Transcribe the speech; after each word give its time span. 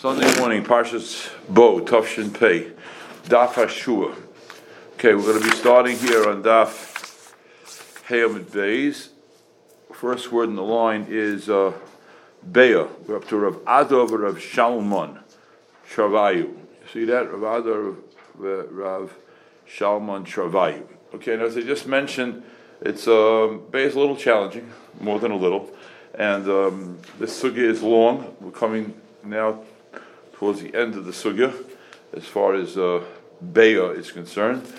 Sunday 0.00 0.32
morning, 0.38 0.62
Parshas 0.62 1.28
Bo, 1.48 1.80
Tufshin 1.80 2.32
Pei, 2.32 2.70
Daf 3.24 3.54
Hashua. 3.54 4.14
Okay, 4.92 5.12
we're 5.12 5.22
going 5.22 5.42
to 5.42 5.50
be 5.50 5.56
starting 5.56 5.98
here 5.98 6.28
on 6.28 6.40
Daf 6.40 7.34
Hayamid 8.06 8.44
Beis. 8.44 9.08
First 9.92 10.30
word 10.30 10.50
in 10.50 10.54
the 10.54 10.62
line 10.62 11.06
is 11.08 11.50
uh. 11.50 11.72
We're 12.46 13.16
up 13.16 13.26
to 13.26 13.36
Rav 13.38 13.56
Adov 13.64 14.16
Rav 14.16 14.38
Shalman 14.38 15.18
Travayu. 15.90 16.44
You 16.44 16.56
see 16.92 17.04
that? 17.06 17.32
Rav 17.32 17.64
Adov 17.64 17.96
Rav 18.36 19.12
Shalman 19.68 20.24
Travayu. 20.24 20.86
Okay, 21.12 21.34
and 21.34 21.42
as 21.42 21.56
I 21.56 21.62
just 21.62 21.88
mentioned, 21.88 22.44
it's 22.80 23.08
um, 23.08 23.64
Beah 23.72 23.86
is 23.86 23.96
a 23.96 23.98
little 23.98 24.14
challenging, 24.14 24.70
more 25.00 25.18
than 25.18 25.32
a 25.32 25.36
little. 25.36 25.68
And 26.14 26.48
um, 26.48 26.98
this 27.18 27.42
sugya 27.42 27.56
is 27.56 27.82
long. 27.82 28.36
We're 28.40 28.52
coming 28.52 28.94
now 29.24 29.64
towards 30.38 30.62
the 30.62 30.72
end 30.74 30.94
of 30.94 31.04
the 31.04 31.10
sugya, 31.10 31.52
as 32.12 32.24
far 32.24 32.54
as 32.54 32.78
uh, 32.78 33.02
Beya 33.44 33.96
is 33.96 34.12
concerned, 34.12 34.72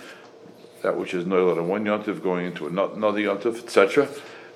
that 0.82 0.98
which 0.98 1.14
is 1.14 1.26
Noel 1.26 1.60
and 1.60 1.68
one 1.68 1.84
yontif 1.84 2.24
going 2.24 2.46
into 2.46 2.68
another 2.68 3.20
yontif, 3.20 3.62
etc. 3.62 4.08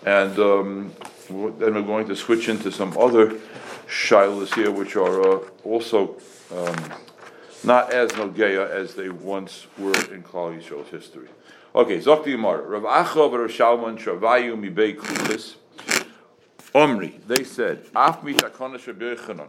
And 0.06 0.40
um, 0.40 0.94
then 1.28 1.74
we're 1.74 1.82
going 1.82 2.08
to 2.08 2.16
switch 2.16 2.48
into 2.48 2.72
some 2.72 2.98
other 2.98 3.34
shilas 3.88 4.56
here, 4.56 4.72
which 4.72 4.96
are 4.96 5.22
uh, 5.22 5.40
also 5.66 6.16
um, 6.56 6.94
not 7.66 7.92
as 7.92 8.12
nogeya 8.12 8.70
as 8.70 8.96
they 8.96 9.10
once 9.10 9.68
were 9.78 9.94
in 10.14 10.24
Klal 10.24 10.58
Yisrael's 10.58 10.90
history. 10.90 11.28
Okay, 11.76 11.98
Zokti 11.98 12.28
Yamar, 12.28 12.66
Rav 12.66 12.84
Achav 12.84 13.38
Rav 13.38 13.50
Shalman 13.50 13.98
Shavayu 13.98 14.56
Mibei 14.56 14.96
Klutis, 14.96 15.56
Omri, 16.74 17.20
they 17.28 17.44
said, 17.44 17.86
Af 17.96 18.22
mitakona 18.22 18.78
shabichanon, 18.78 19.48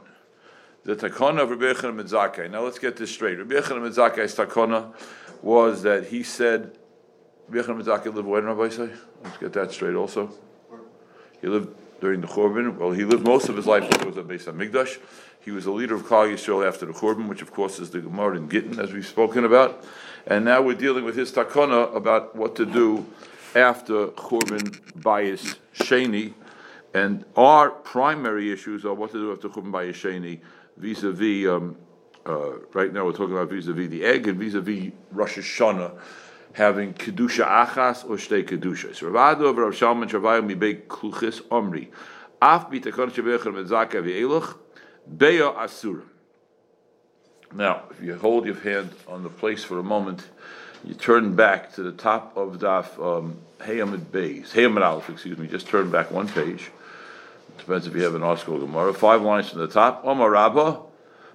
the 0.85 0.95
takona 0.95 1.43
of 1.43 1.51
Rabbi 1.51 1.65
Yochanan 1.65 2.03
Mitzakei. 2.03 2.51
Now 2.51 2.63
let's 2.63 2.79
get 2.79 2.97
this 2.97 3.11
straight. 3.11 3.39
Rabbi 3.39 3.55
Yochanan 3.55 3.91
Mitzakei's 3.91 4.35
takona 4.35 4.93
was 5.43 5.83
that 5.83 6.07
he 6.09 6.23
said, 6.23 6.77
Rabbi 7.49 7.67
Yochanan 7.67 7.83
Mitzakei 7.83 8.15
lived 8.15 8.29
when, 8.29 8.45
Rabbi 8.45 8.69
say? 8.69 8.91
Let's 9.23 9.39
get 9.39 9.53
that 9.55 9.73
straight 9.73 9.95
also. 9.95 10.31
He 11.41 11.49
lived 11.49 11.75
during 12.01 12.21
the 12.21 12.27
Churban. 12.27 12.77
Well, 12.77 12.93
he 12.93 13.05
lived 13.05 13.27
most 13.27 13.49
of 13.49 13.57
his 13.57 13.67
life 13.67 13.91
before 13.91 14.13
the 14.13 14.23
Beis 14.23 14.45
HaMikdash. 14.45 14.99
He 15.41 15.51
was 15.51 15.67
a 15.67 15.71
leader 15.71 15.95
of 15.95 16.03
Klal 16.03 16.33
Yisrael 16.33 16.67
after 16.67 16.85
the 16.85 16.93
Churban, 16.93 17.29
which 17.29 17.43
of 17.43 17.53
course 17.53 17.79
is 17.79 17.91
the 17.91 18.01
Gemara 18.01 18.37
in 18.37 18.49
Gittin, 18.49 18.79
as 18.79 18.93
we've 18.93 19.07
spoken 19.07 19.45
about. 19.45 19.85
And 20.27 20.45
now 20.45 20.61
we're 20.61 20.75
dealing 20.75 21.05
with 21.05 21.17
his 21.17 21.33
takona 21.33 21.95
about 21.95 22.37
what 22.37 22.57
to 22.57 22.67
do 22.67 23.07
after 23.55 24.09
Churban 24.09 24.81
Bayis 24.99 25.57
Sheni. 25.75 26.35
And 26.93 27.25
our 27.37 27.71
primary 27.71 28.53
issues 28.53 28.85
are 28.85 28.95
what 28.95 29.13
to 29.13 29.19
do 29.19 29.33
after 29.33 29.49
Churban 29.49 29.71
Bayis 29.71 29.95
Sheni 29.95 30.41
vis-a-vis, 30.77 31.49
um, 31.49 31.77
uh, 32.27 32.59
right 32.73 32.93
now 32.93 33.05
we're 33.05 33.13
talking 33.13 33.33
about 33.33 33.51
vis-a-vis 33.51 33.89
the 33.91 34.05
egg 34.05 34.29
and 34.29 34.39
vis-a-vis 34.39 34.93
Rosh 35.13 35.39
Hashanah 35.39 35.99
having 36.55 36.95
kedusha 36.95 37.47
achas 37.47 38.05
or 38.05 38.17
shtei 38.17 38.45
kedusha. 38.49 38.95
So 38.95 39.09
Ravado 39.09 39.53
Rav 39.53 39.73
Shalman 39.73 40.09
Shavayim 40.09 40.53
mibei 40.53 40.87
kluchis 40.87 41.43
omri. 41.51 41.91
Af 42.41 42.71
bitakon 42.71 43.11
shevechem 43.11 43.55
mezaka 43.55 44.03
v'elach 44.03 44.57
beya 45.17 45.57
asura. 45.57 46.03
Now, 47.53 47.85
if 47.91 48.03
you 48.03 48.17
hold 48.17 48.47
your 48.47 48.57
hand 48.57 48.91
on 49.07 49.23
the 49.23 49.29
place 49.29 49.63
for 49.63 49.79
a 49.79 49.83
moment, 49.83 50.29
you 50.85 50.95
turn 50.95 51.37
back 51.37 51.73
to 51.75 51.83
the 51.83 51.93
top 51.93 52.37
of 52.37 52.59
Daf 52.59 52.99
um, 52.99 53.39
Hayamid 53.61 54.07
Beis, 54.07 54.49
Hayamid 54.49 54.85
Aleph, 54.85 55.09
excuse 55.09 55.39
me, 55.39 55.47
just 55.47 55.69
turn 55.69 55.91
back 55.91 56.11
one 56.11 56.29
page. 56.29 56.71
Depends 57.59 57.87
if 57.87 57.95
you 57.95 58.03
have 58.03 58.15
an 58.15 58.23
article 58.23 58.59
Gemara. 58.59 58.93
Five 58.93 59.23
lines 59.23 59.51
from 59.51 59.61
the 59.61 59.69
top. 59.69 60.03
Omar 60.05 60.31
Rabba, 60.31 60.81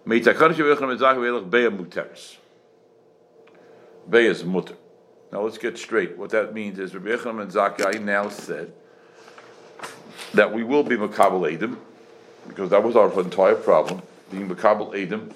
Muteris. 0.05 2.37
Is 4.11 4.43
mutter. 4.43 4.75
Now 5.31 5.41
let's 5.41 5.59
get 5.59 5.77
straight. 5.77 6.17
What 6.17 6.31
that 6.31 6.53
means 6.53 6.79
is 6.79 6.95
Rabbi 6.95 7.09
Yechon 7.09 7.41
and 7.41 7.51
Zakai 7.51 8.01
now 8.01 8.29
said 8.29 8.73
that 10.33 10.53
we 10.53 10.63
will 10.63 10.83
be 10.83 10.97
Makabal 10.97 11.51
Edom, 11.51 11.79
because 12.47 12.71
that 12.71 12.83
was 12.83 12.95
our 12.95 13.11
entire 13.19 13.55
problem, 13.55 14.01
being 14.31 14.49
Makabal 14.49 14.99
Edom. 14.99 15.31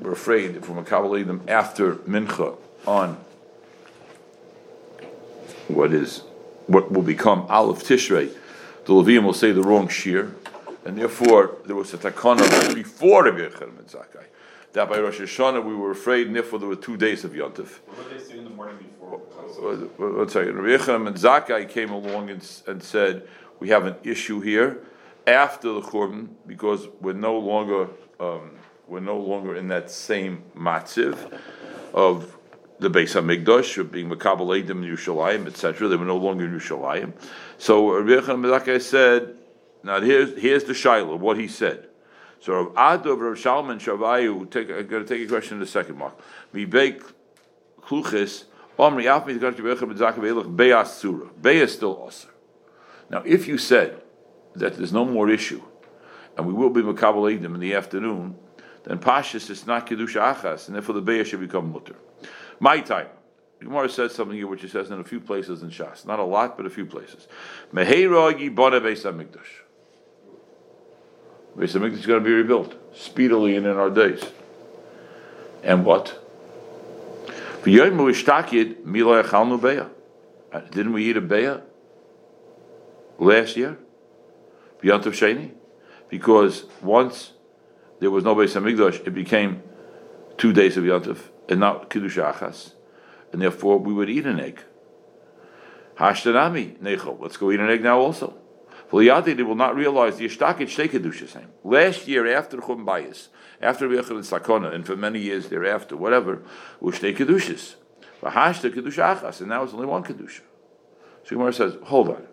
We're 0.00 0.12
afraid 0.12 0.56
if 0.56 0.68
we're 0.68 0.82
Makabal 0.82 1.20
Edom 1.20 1.42
after 1.46 1.96
Mincha 1.96 2.56
on 2.86 3.18
what 5.68 5.92
is 5.92 6.22
what 6.66 6.90
will 6.90 7.02
become 7.02 7.46
Aleph 7.48 7.84
Tishrei, 7.84 8.30
the 8.88 8.94
Levium 8.94 9.24
will 9.24 9.34
say 9.34 9.52
the 9.52 9.60
wrong 9.60 9.86
shear, 9.86 10.34
and 10.86 10.96
therefore 10.96 11.58
there 11.66 11.76
was 11.76 11.92
a 11.92 11.98
takana 11.98 12.74
before 12.74 13.24
Rabbi 13.24 13.44
and 13.62 13.86
Zakai. 13.86 14.24
That 14.72 14.88
by 14.88 14.98
Rosh 14.98 15.20
Hashanah 15.20 15.62
we 15.62 15.74
were 15.74 15.90
afraid, 15.90 16.26
and 16.26 16.34
therefore 16.34 16.58
there 16.58 16.68
were 16.70 16.74
two 16.74 16.96
days 16.96 17.22
of 17.22 17.32
Yontif. 17.32 17.80
What 17.84 18.08
did 18.08 18.18
they 18.18 18.24
say 18.24 18.38
in 18.38 18.44
the 18.44 18.50
morning 18.50 18.78
before? 18.78 19.18
One 19.18 20.28
second. 20.30 20.56
Rabbi 20.56 21.06
and 21.08 21.16
Zakai 21.16 21.68
came 21.68 21.90
along 21.90 22.30
and, 22.30 22.62
and 22.66 22.82
said, 22.82 23.28
we 23.60 23.68
have 23.68 23.84
an 23.84 23.96
issue 24.04 24.40
here 24.40 24.78
after 25.26 25.70
the 25.70 25.82
Churban 25.82 26.28
because 26.46 26.88
we're 27.02 27.12
no 27.12 27.38
longer 27.38 27.90
um, 28.18 28.52
we're 28.86 29.00
no 29.00 29.18
longer 29.18 29.54
in 29.54 29.68
that 29.68 29.90
same 29.90 30.44
matziv 30.56 31.38
of 31.92 32.37
the 32.80 32.88
Beis 32.88 33.20
Hamikdash 33.20 33.78
of 33.78 33.90
being 33.90 34.08
Makabal 34.08 34.62
Edim 34.62 34.84
in 34.84 34.96
Yerushalayim, 34.96 35.46
etc. 35.46 35.88
They 35.88 35.96
were 35.96 36.04
no 36.04 36.16
longer 36.16 36.44
in 36.44 36.52
Yerushalayim. 36.52 37.12
So 37.58 37.92
Rabbi 37.92 38.10
Zakai 38.12 38.80
said, 38.80 39.36
now 39.82 40.00
here's 40.00 40.38
here's 40.38 40.64
the 40.64 40.74
Shiloh, 40.74 41.16
what 41.16 41.38
he 41.38 41.48
said. 41.48 41.88
So 42.40 42.52
Rav 42.52 43.02
Adov, 43.02 43.20
Rav 43.20 43.36
Shalman, 43.36 43.80
Shavayu, 43.80 44.48
take, 44.50 44.70
I'm 44.70 44.86
going 44.86 45.04
to 45.04 45.08
take 45.08 45.26
a 45.26 45.28
question 45.28 45.56
in 45.56 45.62
a 45.62 45.66
second, 45.66 45.98
Mark. 45.98 46.18
Mi 46.52 46.64
bake 46.64 47.02
kluchis, 47.80 48.44
omri 48.78 49.04
afmi 49.04 49.34
the 49.34 49.40
country 49.40 49.64
bechem 49.64 49.92
b'zaka 49.92 50.20
be'elach 50.20 50.54
be'as 50.54 50.96
surah. 50.96 51.28
Be'as 51.40 51.72
still 51.72 51.96
osir. 51.96 52.28
Now, 53.10 53.22
if 53.24 53.48
you 53.48 53.58
said 53.58 54.02
that 54.54 54.76
there's 54.76 54.92
no 54.92 55.04
more 55.04 55.28
issue, 55.28 55.62
and 56.36 56.46
we 56.46 56.52
will 56.52 56.70
be 56.70 56.82
makabel 56.82 57.36
edim 57.36 57.54
in 57.54 57.60
the 57.60 57.74
afternoon, 57.74 58.36
then 58.84 58.98
pashas 58.98 59.50
is 59.50 59.66
not 59.66 59.88
kedusha 59.88 60.34
achas, 60.34 60.68
and 60.68 60.76
therefore 60.76 60.94
the 60.94 61.00
be'as 61.00 61.26
should 61.26 61.40
become 61.40 61.72
mutter. 61.72 61.96
My 62.60 62.80
time. 62.80 63.08
Gemara 63.60 63.88
says 63.88 64.14
something 64.14 64.36
here 64.36 64.46
which 64.46 64.62
it 64.62 64.70
says 64.70 64.90
in 64.90 65.00
a 65.00 65.04
few 65.04 65.20
places 65.20 65.62
in 65.62 65.70
Shas. 65.70 66.06
Not 66.06 66.18
a 66.20 66.24
lot, 66.24 66.56
but 66.56 66.64
a 66.66 66.70
few 66.70 66.86
places. 66.86 67.26
Meheira 67.72 68.32
yibana 68.32 68.80
beis 68.80 69.02
hamikdash. 69.02 69.62
Beis 71.56 71.74
Hamikdash 71.74 71.98
is 71.98 72.06
going 72.06 72.22
to 72.22 72.24
be 72.24 72.32
rebuilt 72.32 72.76
speedily 72.94 73.56
and 73.56 73.66
in 73.66 73.76
our 73.76 73.90
days. 73.90 74.22
And 75.64 75.84
what? 75.84 76.24
Uh, 77.60 77.64
didn't 80.70 80.92
we 80.92 81.10
eat 81.10 81.16
a 81.16 81.20
beya 81.20 81.62
last 83.18 83.56
year? 83.56 83.76
Beyond 84.80 85.02
Sheni? 85.04 85.50
Because 86.08 86.64
once 86.80 87.32
there 87.98 88.12
was 88.12 88.22
no 88.22 88.36
Beis 88.36 88.54
Hamikdash, 88.54 89.04
it 89.04 89.10
became 89.12 89.64
two 90.36 90.52
days 90.52 90.76
of 90.76 90.84
Yontif 90.84 91.18
and 91.48 91.60
not 91.60 91.90
Kiddush 91.90 92.18
Achas, 92.18 92.72
and 93.32 93.42
therefore 93.42 93.78
we 93.78 93.92
would 93.92 94.10
eat 94.10 94.26
an 94.26 94.40
egg. 94.40 94.62
Hashtanami 95.96 96.78
Nechol. 96.78 97.20
Let's 97.20 97.36
go 97.36 97.50
eat 97.50 97.60
an 97.60 97.70
egg 97.70 97.82
now 97.82 97.98
also. 97.98 98.34
They 98.90 99.42
will 99.42 99.54
not 99.54 99.76
realize 99.76 100.16
the 100.16 100.24
Ishtakit 100.24 100.68
Shtei 100.68 101.28
same. 101.28 101.48
Last 101.62 102.08
year, 102.08 102.26
after 102.34 102.58
Chum 102.58 102.86
Bayis, 102.86 103.28
after 103.60 103.86
Rechel 103.86 104.12
and 104.12 104.20
Sakona, 104.20 104.72
and 104.72 104.86
for 104.86 104.96
many 104.96 105.18
years 105.18 105.48
thereafter, 105.48 105.96
whatever, 105.96 106.42
was 106.80 106.94
Shtei 106.94 107.14
Kedushas. 107.16 107.74
Vahashta 108.22 108.72
Kedusha 108.72 109.20
Achas, 109.20 109.40
and 109.40 109.50
now 109.50 109.62
it's 109.62 109.74
only 109.74 109.86
one 109.86 110.02
Kedusha. 110.02 110.40
So 111.24 111.36
Gemara 111.36 111.52
says, 111.52 111.76
hold 111.84 112.08
on. 112.08 112.26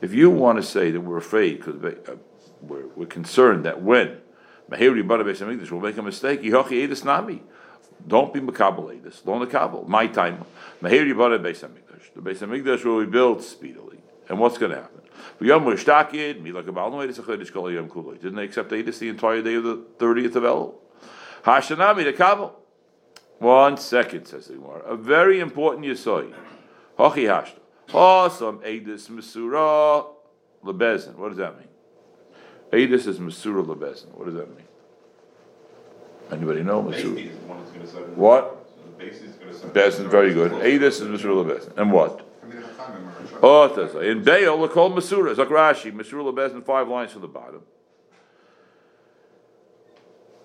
If 0.00 0.12
you 0.12 0.30
want 0.30 0.58
to 0.58 0.62
say 0.62 0.90
that 0.90 1.00
we're 1.00 1.18
afraid, 1.18 1.58
because 1.58 1.82
uh, 1.82 2.16
we're, 2.60 2.88
we're, 2.96 3.06
concerned 3.06 3.64
that 3.64 3.82
when 3.82 4.18
Mahiri 4.70 5.06
Bada 5.06 5.22
Beis 5.22 5.38
Hamikdash 5.38 5.70
will 5.70 5.80
make 5.80 5.96
a 5.96 6.02
mistake, 6.02 6.42
Yihochi 6.42 6.88
Edis 6.88 7.04
Nami, 7.04 7.42
don't 8.06 8.32
be 8.32 8.40
Makabal 8.40 9.00
Edis, 9.00 9.24
Lo 9.24 9.44
Nakabal, 9.44 9.86
my 9.86 10.06
time. 10.06 10.44
Mahiri 10.82 11.14
Bada 11.14 11.38
Beis 11.38 11.64
Hamikdash. 11.64 12.12
The 12.14 12.20
Beis 12.20 12.38
Hamikdash 12.38 12.84
will 12.84 13.04
be 13.04 13.10
built 13.10 13.42
speedily. 13.42 13.98
And 14.28 14.38
what's 14.38 14.58
going 14.58 14.72
to 14.72 14.78
happen? 14.78 15.00
Didn't 15.38 15.64
they 15.64 15.72
accept 18.44 18.70
the 18.70 18.76
Edis 18.76 18.98
the 18.98 19.08
entire 19.08 19.42
day 19.42 19.54
of 19.54 19.64
the 19.64 19.78
30th 19.98 20.36
of 20.36 20.44
El? 20.44 20.74
Hashanami, 21.44 22.04
the 22.04 22.12
Kabul. 22.12 22.58
One 23.38 23.76
second, 23.76 24.26
says 24.26 24.46
the 24.46 24.54
Gemara. 24.54 24.82
A 24.84 24.96
very 24.96 25.40
important 25.40 25.84
Yisoi. 25.84 26.32
Hochi 26.96 27.24
Hashta. 27.24 27.58
Awesome. 27.92 28.60
Edis 28.60 29.08
Masura 29.08 30.06
Lebezin. 30.64 31.16
What 31.16 31.30
does 31.30 31.38
that 31.38 31.58
mean? 31.58 31.66
Edis 32.72 33.08
is 33.08 33.18
Masura 33.18 33.66
Lebezin. 33.66 34.14
What 34.14 34.26
does 34.26 34.34
that 34.34 34.48
mean? 34.48 34.61
Anybody 36.32 36.62
know? 36.62 36.80
What? 38.14 38.58
Bezin, 38.98 40.08
very 40.08 40.32
good. 40.32 40.52
Edis 40.52 40.84
is 40.84 41.02
Masura 41.02 41.44
Lebezin. 41.44 41.76
And 41.76 41.92
what? 41.92 42.26
Oh, 43.42 44.00
in 44.00 44.22
Baal, 44.22 44.58
they're 44.58 44.68
called 44.68 44.94
Masura. 44.94 45.34
Zakrashi, 45.34 45.92
Masura 45.92 46.32
Lebezin, 46.32 46.64
five 46.64 46.88
lines 46.88 47.12
from 47.12 47.20
the 47.20 47.28
bottom. 47.28 47.62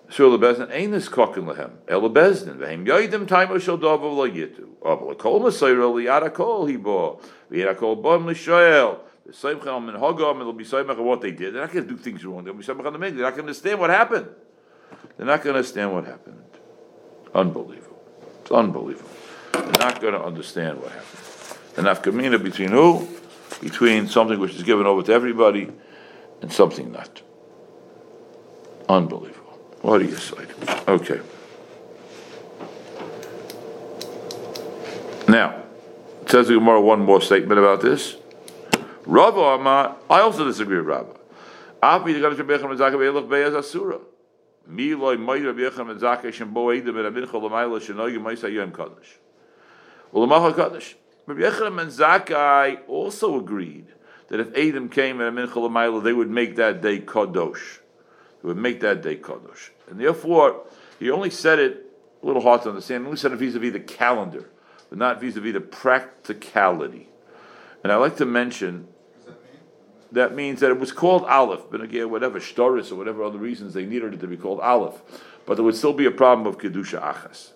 The 0.08 0.38
bezdin 0.38 0.70
ain't 0.72 0.92
this 0.92 1.08
kokin 1.08 1.46
lehem. 1.46 1.70
El 1.86 2.00
bezdin 2.10 2.56
vehem 2.56 2.86
yoidim 2.86 3.28
time 3.28 3.58
shall 3.60 3.76
dovo 3.76 4.16
lo 4.16 4.28
yitu. 4.28 4.66
Oh, 4.82 4.94
Abel 4.94 5.14
kol 5.16 5.40
masayro 5.40 5.92
liyada 5.92 6.32
kol 6.32 6.66
hibo. 6.66 7.20
Liyada 7.50 7.76
kol 7.76 7.94
bom 7.96 8.24
lishoel. 8.24 9.00
The 9.26 9.34
same 9.34 9.60
chalm 9.60 9.88
and 9.90 9.98
hogam. 9.98 10.40
It'll 10.40 10.54
be 10.54 10.64
same 10.64 10.88
of 10.88 10.98
what 10.98 11.20
they 11.20 11.30
did. 11.30 11.54
They're 11.54 11.60
not 11.60 11.72
going 11.72 11.86
to 11.86 11.94
do 11.94 11.98
things 11.98 12.24
wrong. 12.24 12.42
They'll 12.42 12.54
be 12.54 12.62
same 12.64 12.80
on 12.80 12.92
the 12.92 12.98
They're 12.98 13.10
not 13.10 13.20
going 13.20 13.34
to 13.34 13.40
understand 13.42 13.78
what 13.78 13.90
happened. 13.90 14.28
They're 15.18 15.26
not 15.26 15.42
going 15.42 15.54
to 15.54 15.58
understand 15.58 15.92
what 15.92 16.04
happened. 16.04 16.42
Unbelievable. 17.34 18.00
It's 18.40 18.52
unbelievable. 18.52 19.10
They're 19.52 19.72
not 19.72 20.00
going 20.00 20.14
to 20.14 20.22
understand 20.22 20.80
what 20.80 20.92
happened. 20.92 21.58
The 21.74 21.82
nafkamina 21.82 22.42
between 22.42 22.70
who? 22.70 23.08
Between 23.60 24.06
something 24.06 24.38
which 24.38 24.54
is 24.54 24.62
given 24.62 24.86
over 24.86 25.02
to 25.02 25.12
everybody 25.12 25.72
and 26.40 26.52
something 26.52 26.92
not. 26.92 27.22
Unbelievable. 28.88 29.58
What 29.82 29.98
do 29.98 30.04
you 30.04 30.16
say? 30.16 30.46
Okay. 30.86 31.20
Now, 35.28 35.62
it 36.22 36.30
says 36.30 36.46
the 36.46 36.54
Gemara 36.54 36.80
one 36.80 37.00
more 37.00 37.20
statement 37.20 37.58
about 37.58 37.80
this. 37.80 38.16
Amar, 39.06 39.96
I 40.08 40.20
also 40.20 40.44
disagree 40.44 40.78
with 40.78 40.86
Rava. 40.86 41.14
Rabbi 51.28 51.40
Yechon 51.40 51.80
and 51.80 51.90
Zakai 51.90 52.78
also 52.86 53.38
agreed 53.38 53.86
that 54.28 54.40
if 54.40 54.48
Adam 54.56 54.88
came 54.88 55.20
and 55.20 55.28
Amin 55.28 55.48
Chol 55.48 56.02
they 56.02 56.12
would 56.12 56.30
make 56.30 56.56
that 56.56 56.82
day 56.82 57.00
Kadosh. 57.00 57.78
They 58.42 58.48
would 58.48 58.56
make 58.56 58.80
that 58.80 59.02
day 59.02 59.16
Kadosh. 59.16 59.70
And 59.88 59.98
therefore, 60.00 60.64
he 60.98 61.10
only 61.10 61.30
said 61.30 61.58
it 61.58 61.86
a 62.22 62.26
little 62.26 62.42
hard 62.42 62.62
to 62.62 62.70
understand. 62.70 63.04
He 63.04 63.06
only 63.06 63.18
said 63.18 63.32
it 63.32 63.36
vis-a-vis 63.36 63.72
the 63.72 63.80
calendar, 63.80 64.50
but 64.90 64.98
not 64.98 65.20
vis-a-vis 65.20 65.54
the 65.54 65.60
practicality. 65.60 67.08
And 67.82 67.92
I 67.92 67.96
like 67.96 68.16
to 68.16 68.26
mention 68.26 68.88
that 70.12 70.34
means 70.34 70.60
that 70.60 70.70
it 70.70 70.78
was 70.78 70.92
called 70.92 71.24
Aleph, 71.24 71.64
but 71.70 71.80
again, 71.80 72.10
whatever 72.10 72.40
Shtoris 72.40 72.90
or 72.90 72.96
whatever 72.96 73.22
other 73.22 73.38
reasons 73.38 73.74
they 73.74 73.84
needed 73.84 74.14
it 74.14 74.20
to 74.20 74.26
be 74.26 74.36
called 74.36 74.60
Aleph, 74.60 75.02
but 75.46 75.54
there 75.54 75.64
would 75.64 75.76
still 75.76 75.92
be 75.92 76.06
a 76.06 76.10
problem 76.10 76.46
of 76.46 76.58
kedusha 76.58 77.00
achas. 77.00 77.52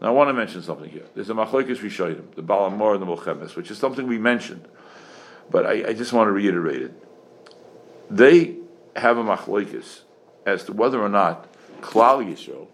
Now 0.00 0.08
I 0.08 0.10
want 0.10 0.28
to 0.28 0.34
mention 0.34 0.62
something 0.62 0.90
here. 0.90 1.04
There's 1.14 1.30
a 1.30 1.34
machlokes 1.34 1.76
rishonim, 1.78 2.34
the 2.34 2.42
Balamor 2.42 2.94
and 2.94 3.02
the 3.02 3.06
Mochemes, 3.06 3.56
which 3.56 3.70
is 3.70 3.78
something 3.78 4.06
we 4.06 4.18
mentioned, 4.18 4.66
but 5.50 5.66
I, 5.66 5.88
I 5.88 5.92
just 5.92 6.12
want 6.12 6.28
to 6.28 6.32
reiterate 6.32 6.82
it. 6.82 6.92
They 8.10 8.56
have 8.96 9.18
a 9.18 9.24
machlokes 9.24 10.00
as 10.46 10.64
to 10.64 10.72
whether 10.72 11.00
or 11.00 11.08
not 11.08 11.52
Klal 11.80 12.24
Yisrael 12.24 12.68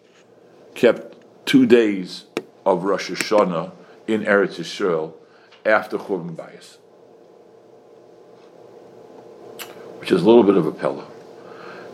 kept 0.75 1.47
two 1.47 1.67
days 1.67 2.25
of 2.65 2.85
Rosh 2.85 3.11
Hashanah 3.11 3.73
in 4.07 4.23
Eretz 4.23 4.59
Yisrael 4.59 5.15
after 5.65 5.99
Churban 5.99 6.35
Bayis, 6.35 6.79
which 10.11 10.19
is 10.19 10.25
a 10.25 10.29
little 10.29 10.43
bit 10.43 10.57
of 10.57 10.67
a 10.67 10.73
pella. 10.73 11.07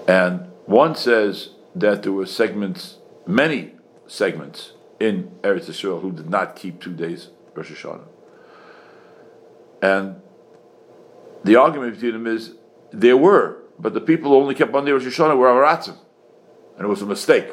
And 0.09 0.51
one 0.65 0.95
says 0.95 1.51
that 1.75 2.03
there 2.03 2.13
were 2.13 2.25
segments, 2.25 2.97
many 3.27 3.73
segments 4.07 4.73
in 4.99 5.31
Eretz 5.43 5.67
Yisrael 5.67 6.01
who 6.01 6.11
did 6.13 6.31
not 6.31 6.57
keep 6.57 6.81
two 6.81 6.95
days 6.95 7.29
Rosh 7.55 7.71
Hashanah. 7.71 8.07
And 9.83 10.23
the 11.45 11.57
argument 11.57 11.93
between 11.93 12.15
them 12.15 12.27
is 12.27 12.55
there 12.91 13.19
were, 13.19 13.59
but 13.79 13.93
the 13.93 14.01
people 14.01 14.31
who 14.31 14.39
only 14.39 14.55
kept 14.55 14.73
one 14.73 14.87
day 14.87 14.93
Rosh 14.93 15.05
Hashanah 15.05 15.37
were 15.37 15.49
Amaratzim 15.49 15.99
and 16.77 16.87
it 16.87 16.89
was 16.89 17.03
a 17.03 17.07
mistake. 17.07 17.53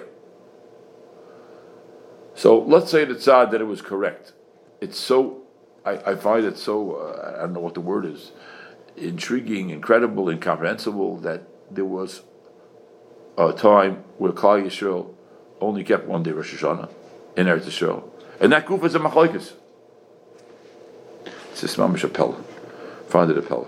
So 2.36 2.60
let's 2.60 2.90
say 2.90 3.04
the 3.04 3.16
tzad 3.16 3.52
that 3.52 3.60
it 3.60 3.66
was 3.66 3.82
correct. 3.82 4.32
It's 4.80 4.98
so, 4.98 5.44
I, 5.86 6.12
I 6.12 6.16
find 6.16 6.46
it 6.46 6.58
so, 6.58 6.94
uh, 6.94 7.36
I 7.36 7.42
don't 7.42 7.54
know 7.54 7.60
what 7.60 7.74
the 7.74 7.82
word 7.82 8.06
is, 8.06 8.32
intriguing, 8.98 9.70
incredible, 9.70 10.30
incomprehensible 10.30 11.18
that 11.18 11.44
there 11.72 11.86
was 11.86 12.22
a 13.38 13.54
time 13.54 14.04
where 14.18 14.32
Klal 14.32 14.64
Yisrael 14.64 15.14
only 15.60 15.84
kept 15.84 16.06
one 16.06 16.24
day 16.24 16.32
Rosh 16.32 16.54
Hashanah 16.54 16.90
in 17.36 17.48
Eretz 17.48 17.64
Yisrael. 17.64 18.10
And 18.40 18.52
that 18.52 18.66
group 18.66 18.84
is 18.84 18.96
a 18.96 19.00
machlokes. 19.00 19.54
It's 21.52 21.62
just 21.62 21.78
mamish 21.78 22.08
appella. 22.08 22.44
Found 23.08 23.32
it 23.32 23.38
appella. 23.38 23.68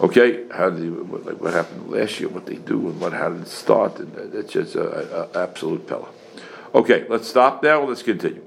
Okay, 0.00 0.48
how 0.50 0.70
did 0.70 1.08
what, 1.10 1.26
like 1.26 1.40
what 1.40 1.52
happened 1.52 1.90
last 1.90 2.18
year, 2.20 2.30
what 2.30 2.46
they 2.46 2.56
do, 2.56 2.88
and 2.88 2.98
what 2.98 3.12
how 3.12 3.28
did 3.28 3.42
it 3.42 3.48
start, 3.48 3.98
and 3.98 4.34
it's 4.34 4.52
just 4.54 4.74
a, 4.74 5.38
a, 5.38 5.42
absolute 5.42 5.86
pella. 5.86 6.08
Okay, 6.74 7.04
let's 7.10 7.28
stop 7.28 7.62
now. 7.62 7.84
Let's 7.84 8.02
continue. 8.02 8.42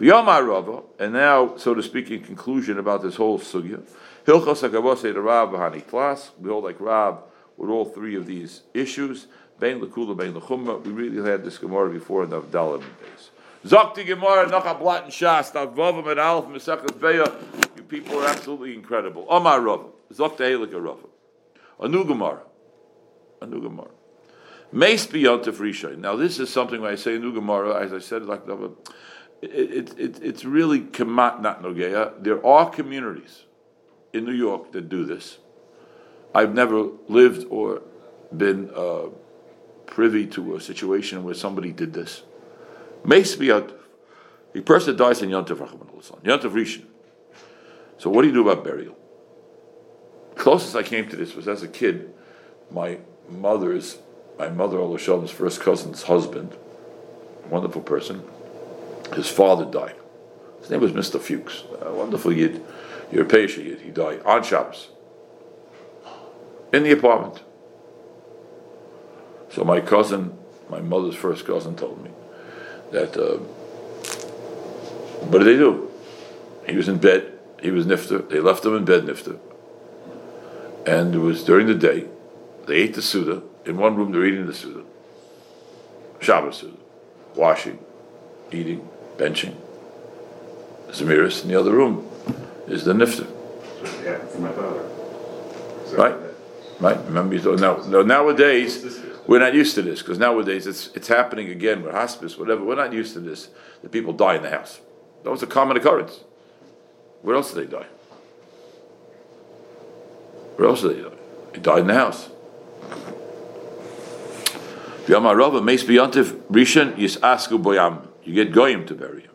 Rava, 0.00 0.82
and 0.98 1.12
now, 1.12 1.56
so 1.56 1.74
to 1.74 1.82
speak, 1.82 2.10
in 2.10 2.22
conclusion 2.22 2.78
about 2.78 3.02
this 3.02 3.14
whole 3.16 3.38
sugya, 3.38 3.82
Hilchos 4.28 4.60
Hakavose 4.60 5.14
the 5.14 5.22
Rav 5.22 5.48
Bahani 5.48 5.86
Klas. 5.86 6.32
We 6.38 6.50
hold 6.50 6.64
like 6.64 6.78
Rav 6.80 7.22
with 7.56 7.70
all 7.70 7.86
three 7.86 8.14
of 8.14 8.26
these 8.26 8.60
issues. 8.74 9.26
Bein 9.58 9.80
Lekula, 9.80 10.14
Bein 10.14 10.34
Lechumma. 10.34 10.84
We 10.84 10.92
really 10.92 11.30
had 11.30 11.42
this 11.42 11.56
Gemara 11.56 11.88
before 11.88 12.24
in 12.24 12.28
the 12.28 12.42
Avdalim 12.42 12.80
days. 12.80 13.30
Zokti 13.64 14.04
Gemara, 14.04 14.46
Nacha 14.50 14.78
Blat 14.78 15.04
and 15.04 15.12
Shas, 15.12 15.52
Navavam 15.52 16.10
and 16.10 16.20
Alf, 16.20 16.44
Mesachet 16.44 16.90
Beya. 16.98 17.32
You 17.74 17.82
people 17.84 18.18
are 18.18 18.28
absolutely 18.28 18.74
incredible. 18.74 19.24
Omar 19.30 19.62
Rav. 19.62 19.86
Zok 20.12 20.36
Tehelika 20.36 20.78
Rafa. 20.78 21.08
A 21.80 21.88
new 21.88 22.04
Gemara. 22.04 22.42
A 23.40 23.46
new 23.46 23.62
Gemara. 23.62 23.88
Mace 24.72 25.06
Biyontif 25.06 25.54
Rishon. 25.54 26.00
Now, 26.00 26.16
this 26.16 26.38
is 26.38 26.50
something 26.50 26.82
when 26.82 26.92
I 26.92 26.96
say 26.96 27.16
new 27.16 27.32
Gemara, 27.32 27.82
as 27.82 27.94
I 27.94 27.98
said, 27.98 28.26
like 28.26 28.42
it, 29.40 29.50
it, 29.50 29.98
it, 29.98 30.22
it's 30.22 30.44
really 30.44 30.80
kamat 30.80 31.40
not 31.40 31.62
nogeya. 31.62 32.12
There 32.22 32.44
are 32.44 32.68
communities 32.68 33.44
in 34.12 34.24
New 34.24 34.32
York 34.32 34.72
that 34.72 34.88
do 34.88 35.04
this. 35.04 35.38
I've 36.34 36.54
never 36.54 36.88
lived 37.08 37.46
or 37.50 37.82
been 38.36 38.70
uh, 38.74 39.06
privy 39.86 40.26
to 40.28 40.56
a 40.56 40.60
situation 40.60 41.24
where 41.24 41.34
somebody 41.34 41.72
did 41.72 41.92
this. 41.92 42.22
Biyontif. 43.36 43.74
A 44.54 44.60
person 44.62 44.96
dies 44.96 45.22
in 45.22 45.30
Yontif 45.30 45.58
Yontif 46.22 46.50
Rishon. 46.52 46.84
So, 47.98 48.10
what 48.10 48.22
do 48.22 48.28
you 48.28 48.34
do 48.34 48.48
about 48.48 48.64
burial? 48.64 48.96
closest 50.38 50.76
I 50.76 50.82
came 50.82 51.06
to 51.10 51.16
this 51.16 51.34
was 51.34 51.46
as 51.48 51.62
a 51.62 51.68
kid, 51.68 52.14
my 52.70 52.98
mother's, 53.28 53.98
my 54.38 54.48
mother, 54.48 54.78
Olasham's 54.78 55.30
first 55.30 55.60
cousin's 55.60 56.04
husband, 56.04 56.56
wonderful 57.50 57.82
person, 57.82 58.22
his 59.14 59.28
father 59.28 59.66
died. 59.66 59.96
His 60.60 60.70
name 60.70 60.80
was 60.80 60.92
Mr. 60.92 61.20
Fuchs, 61.20 61.64
a 61.82 61.92
wonderful 61.92 62.32
yid, 62.32 62.64
European 63.12 63.48
yid. 63.48 63.80
He 63.80 63.90
died 63.90 64.22
on 64.24 64.42
Shabbos, 64.42 64.88
in 66.72 66.82
the 66.82 66.92
apartment. 66.92 67.42
So 69.50 69.64
my 69.64 69.80
cousin, 69.80 70.36
my 70.68 70.80
mother's 70.80 71.14
first 71.14 71.46
cousin, 71.46 71.74
told 71.74 72.02
me 72.04 72.10
that, 72.92 73.16
uh, 73.16 73.38
what 75.26 75.38
did 75.38 75.46
they 75.46 75.56
do? 75.56 75.90
He 76.66 76.76
was 76.76 76.88
in 76.88 76.98
bed, 76.98 77.32
he 77.62 77.70
was 77.70 77.86
nifter, 77.86 78.28
they 78.28 78.40
left 78.40 78.64
him 78.64 78.76
in 78.76 78.84
bed 78.84 79.04
nifter 79.04 79.38
and 80.88 81.14
it 81.14 81.18
was 81.18 81.44
during 81.44 81.66
the 81.66 81.74
day. 81.74 82.06
They 82.66 82.76
ate 82.76 82.94
the 82.94 83.02
Suda. 83.02 83.42
In 83.66 83.76
one 83.76 83.94
room, 83.94 84.10
they're 84.10 84.24
eating 84.24 84.46
the 84.46 84.54
Suda. 84.54 84.84
Shabbos 86.20 86.56
Suda. 86.56 86.78
Washing, 87.34 87.78
eating, 88.50 88.88
benching. 89.18 89.54
Zemiris. 90.88 91.42
In 91.42 91.50
the 91.50 91.60
other 91.60 91.72
room 91.72 92.08
is 92.70 92.84
the 92.84 92.92
Nifta. 92.92 93.26
Yeah, 94.04 94.18
for 94.26 94.38
my 94.38 94.52
father. 94.52 94.88
So 95.86 95.96
right? 95.96 96.14
Right? 96.80 97.04
Remember, 97.06 97.34
you 97.34 97.40
thought, 97.40 97.60
now, 97.60 97.76
now, 97.88 98.02
nowadays, 98.02 99.00
we're 99.26 99.40
not 99.40 99.54
used 99.54 99.74
to 99.74 99.82
this 99.82 100.00
because 100.00 100.18
nowadays 100.18 100.66
it's, 100.66 100.88
it's 100.94 101.08
happening 101.08 101.50
again 101.50 101.82
with 101.82 101.92
hospice, 101.92 102.38
whatever. 102.38 102.64
We're 102.64 102.76
not 102.76 102.92
used 102.92 103.14
to 103.14 103.20
this. 103.20 103.48
The 103.82 103.88
people 103.88 104.12
die 104.12 104.36
in 104.36 104.42
the 104.42 104.50
house. 104.50 104.80
That 105.24 105.30
was 105.30 105.42
a 105.42 105.46
common 105.46 105.76
occurrence. 105.76 106.20
Where 107.22 107.36
else 107.36 107.52
did 107.52 107.68
they 107.68 107.76
die? 107.76 107.86
Where 110.56 110.68
else 110.68 110.82
did 110.82 110.96
he 110.96 111.02
die? 111.02 111.10
He 111.54 111.60
died 111.60 111.80
in 111.80 111.86
the 111.88 111.94
house. 111.94 112.28
Yamarava 115.06 115.64
Meis 115.64 115.84
B'yantiv 115.84 116.32
Rishon 116.50 116.94
Yisasku 116.96 117.60
Boyam. 117.62 118.06
You 118.24 118.34
get 118.34 118.52
Goyim 118.52 118.86
to 118.86 118.94
bury 118.94 119.22
him. 119.22 119.30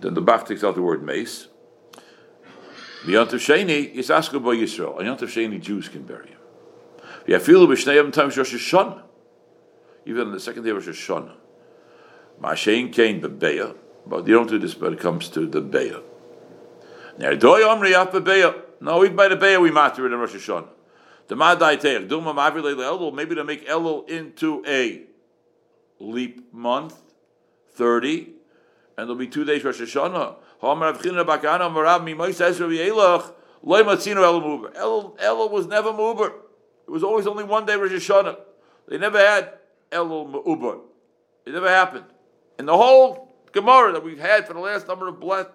Then 0.00 0.14
the 0.14 0.20
Bach 0.20 0.46
takes 0.46 0.64
out 0.64 0.74
the 0.74 0.82
word 0.82 1.02
Mace. 1.02 1.46
B'yantiv 3.04 3.38
Sheni 3.38 3.94
Yisasku 3.94 4.42
Boy 4.42 4.56
Yisrael. 4.56 4.96
On 4.96 5.04
Yantiv 5.04 5.28
Sheni, 5.28 5.60
Jews 5.60 5.88
can 5.88 6.02
bury 6.02 6.28
him. 6.28 6.38
Yafilu 7.26 7.66
B'shnei 7.66 8.12
times 8.12 8.36
Rosh 8.36 8.54
Hashanah. 8.54 9.02
Even 10.04 10.28
on 10.28 10.32
the 10.32 10.40
second 10.40 10.64
day 10.64 10.70
of 10.70 10.86
Rosh 10.86 10.88
Hashanah. 10.88 11.34
Ma'ashein 12.42 12.92
Kain 12.92 13.20
Bebeya. 13.20 13.76
But 14.06 14.26
you 14.26 14.34
don't 14.34 14.48
do 14.48 14.58
this 14.58 14.76
when 14.76 14.94
it 14.94 15.00
comes 15.00 15.28
to 15.30 15.46
the 15.46 15.62
Beya. 15.62 16.02
Nerdoy 17.18 17.66
Omri 17.68 17.92
Yaf 17.92 18.10
Bebeya. 18.10 18.54
No, 18.80 19.04
even 19.04 19.16
by 19.16 19.28
the 19.28 19.36
Beya 19.36 19.60
we 19.60 19.70
matter 19.70 20.06
it 20.06 20.12
in 20.12 20.18
Rosh 20.18 20.34
Hashanah. 20.34 20.68
The 21.28 21.36
Madai 21.36 21.76
Teich, 21.76 22.08
Duma 22.08 22.34
Mavir 22.34 22.60
Leil 22.62 22.76
Elul, 22.76 23.14
maybe 23.14 23.36
to 23.36 23.44
make 23.44 23.68
Elul 23.68 24.08
into 24.10 24.64
a 24.66 25.02
leap 26.00 26.52
month, 26.52 26.96
30, 27.74 28.18
and 28.18 28.28
there'll 28.96 29.14
be 29.14 29.28
two 29.28 29.44
days 29.44 29.62
Rosh 29.62 29.80
Hashanah. 29.80 30.34
Elul, 34.74 35.18
Elul 35.18 35.50
was 35.50 35.66
never 35.66 35.92
Muber. 35.92 36.32
It 36.86 36.90
was 36.90 37.02
always 37.02 37.26
only 37.26 37.44
one 37.44 37.66
day 37.66 37.76
Rosh 37.76 37.92
Hashanah. 37.92 38.36
They 38.88 38.98
never 38.98 39.18
had 39.18 39.54
Elul 39.90 40.44
Muber. 40.44 40.80
It 41.46 41.52
never 41.52 41.68
happened. 41.68 42.04
And 42.58 42.68
the 42.68 42.76
whole 42.76 43.34
Gemara 43.52 43.92
that 43.92 44.04
we've 44.04 44.18
had 44.18 44.46
for 44.46 44.52
the 44.52 44.60
last 44.60 44.86
number 44.86 45.08
of 45.08 45.18
blet, 45.18 45.50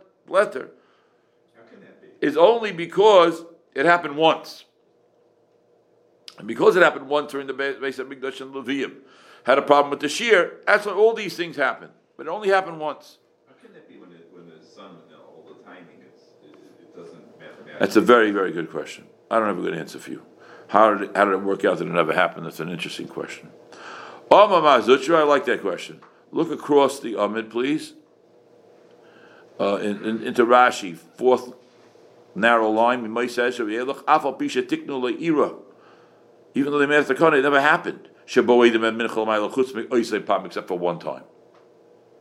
is 2.21 2.38
only 2.38 2.71
because 2.71 3.43
it 3.74 3.85
happened 3.85 4.17
once. 4.17 4.65
And 6.38 6.47
because 6.47 6.75
it 6.75 6.83
happened 6.83 7.07
once 7.07 7.31
during 7.31 7.47
the 7.47 7.53
Beis 7.53 7.79
HaMikdash 7.79 8.41
and 8.41 8.53
Levium, 8.53 8.97
had 9.43 9.57
a 9.57 9.62
problem 9.62 9.91
with 9.91 10.00
the 10.00 10.09
shear, 10.09 10.59
that's 10.65 10.85
why 10.85 10.93
all 10.93 11.13
these 11.13 11.38
things 11.38 11.55
happened. 11.55 11.91
But 12.17 12.27
it 12.27 12.29
only 12.29 12.50
happened 12.50 12.79
once. 12.79 13.19
How 13.47 13.53
can 13.62 13.74
that 13.74 13.88
be 13.88 13.97
when 13.97 14.12
it, 14.12 14.27
when 14.31 14.50
the 14.50 14.65
sun, 14.65 14.97
you 15.07 15.15
know, 15.15 15.21
all 15.21 15.45
the 15.47 15.63
timing 15.63 16.01
is, 16.01 16.21
it, 16.43 16.57
it 16.81 16.95
doesn't 16.95 17.39
mathematically? 17.39 17.64
That's 17.79 17.96
a 17.96 18.01
very, 18.01 18.32
very 18.32 18.51
good 18.51 18.72
question. 18.72 19.05
I 19.29 19.38
don't 19.39 19.48
have 19.48 19.60
a 19.60 19.62
good 19.62 19.77
answer 19.77 20.00
for 20.00 20.12
you. 20.12 20.25
How 20.67 20.94
did 20.94 21.10
it, 21.10 21.15
how 21.15 21.25
did 21.25 21.34
it 21.34 21.41
work 21.41 21.65
out 21.65 21.79
that 21.79 21.88
it 21.88 21.91
never 21.91 22.13
happened? 22.13 22.46
That's 22.46 22.60
an 22.60 22.70
interesting 22.70 23.08
question. 23.08 23.50
Oh, 24.32 24.48
Mama 24.48 24.67
I 24.67 25.24
like 25.24 25.46
that 25.46 25.62
question. 25.62 26.01
Look 26.32 26.51
across 26.51 27.00
the 27.00 27.20
Amid, 27.20 27.50
please. 27.50 27.94
Uh, 29.60 29.77
in, 29.77 30.03
in, 30.03 30.22
into 30.24 30.46
Rashi, 30.46 30.98
fourth 30.98 31.53
narrow 32.34 32.70
line. 32.70 33.03
Even 33.03 33.13
though 36.72 36.79
they 36.79 36.86
made 36.86 37.00
it 37.00 37.10
it 37.10 37.41
never 37.41 37.62
happened. 37.62 38.10
Except 38.25 38.48
for 40.67 40.79
one 40.79 41.00
time. 41.00 41.24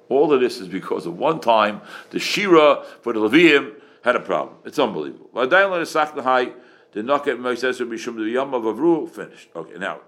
All 0.09 0.33
of 0.33 0.41
this 0.41 0.61
is 0.61 0.69
because 0.69 1.07
of 1.07 1.19
one 1.19 1.41
time 1.41 1.81
the 2.11 2.19
Shira 2.19 2.85
for 3.01 3.13
the 3.13 3.21
Levium 3.21 3.75
had 4.05 4.17
a 4.17 4.21
problem. 4.21 4.59
It's 4.67 4.79
unbelievable. 4.79 5.31
Nesach 5.35 6.55
did 6.93 7.07
not 7.07 7.25
get 7.25 7.39
Moshe 7.39 7.81
Mishum 7.89 8.17
the 8.17 8.31
Yom 8.31 8.53
of 8.53 8.63
Avru 8.65 9.11
finished. 9.11 9.49
Okay, 9.57 9.79
now 9.79 10.01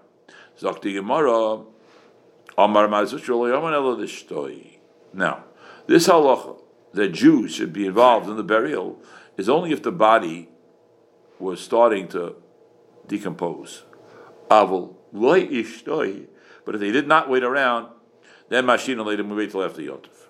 Zakti 0.59 0.93
Gemara 0.93 1.63
Amar 2.57 2.87
Mazuch 2.87 3.27
Lo 3.27 3.47
Yom 3.47 3.73
Elo 3.73 3.97
Dishtoi. 3.97 4.77
Now 5.13 5.45
this 5.87 6.07
halacha 6.07 6.61
that 6.93 7.09
Jews 7.09 7.55
should 7.55 7.73
be 7.73 7.87
involved 7.87 8.29
in 8.29 8.37
the 8.37 8.43
burial 8.43 9.01
is 9.35 9.49
only 9.49 9.71
if 9.71 9.81
the 9.81 9.91
body 9.91 10.49
was 11.39 11.59
starting 11.59 12.07
to 12.09 12.35
decompose. 13.07 13.83
Avol 14.51 14.95
loy 15.11 15.47
ishtoi. 15.47 16.27
But 16.65 16.75
if 16.75 16.81
they 16.81 16.91
did 16.91 17.07
not 17.07 17.29
wait 17.29 17.43
around, 17.43 17.89
then 18.49 18.65
Mashina 18.65 19.03
later 19.03 19.23
we 19.23 19.35
wait 19.35 19.51
till 19.51 19.63
after 19.63 19.81
Yontif. 19.81 20.27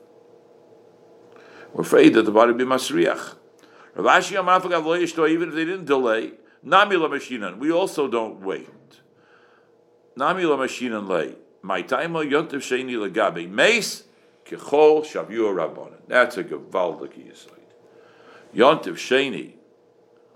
We're 1.74 1.82
afraid 1.82 2.14
that 2.14 2.24
the 2.24 2.32
body 2.32 2.54
be 2.54 2.64
Masriach. 2.64 3.36
Ravashi 3.98 5.30
even 5.30 5.50
if 5.50 5.56
they 5.56 5.66
didn't 5.66 5.86
delay, 5.86 6.34
Nami 6.62 6.96
la 6.96 7.08
Mashinan, 7.08 7.58
we 7.58 7.72
also 7.72 8.08
don't 8.08 8.42
wait. 8.42 8.70
Nami 10.16 10.44
la 10.44 10.56
Mashinan 10.56 11.08
lay. 11.08 11.36
My 11.64 11.82
time 11.82 12.14
Yontif 12.14 12.62
Sheni 12.62 12.94
Lagabe. 12.94 13.50
Mace, 13.50 14.04
Kechol 14.46 15.04
Shavur 15.04 15.54
Rabbanan. 15.54 16.00
That's 16.08 16.38
a 16.38 16.44
Gavaldik 16.44 17.14
Yisait. 17.14 17.50
Yontif 18.56 18.94
Sheni, 18.94 19.54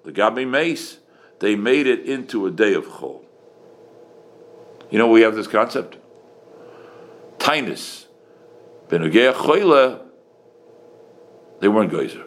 Lagabe 0.03 0.48
Mace, 0.48 0.98
they 1.39 1.56
made 1.56 1.88
it 1.88 2.01
into 2.06 2.48
a 2.48 2.51
day 2.51 2.74
of 2.74 2.86
Chol. 2.86 3.24
You 4.89 4.98
know, 4.98 5.08
we 5.08 5.22
have 5.22 5.36
this 5.36 5.48
concept. 5.48 5.98
Tainus. 7.38 8.06
Benugea 8.89 9.34
Choyle, 9.34 10.01
they 11.62 11.68
weren't 11.68 11.91
geyser. 11.91 12.25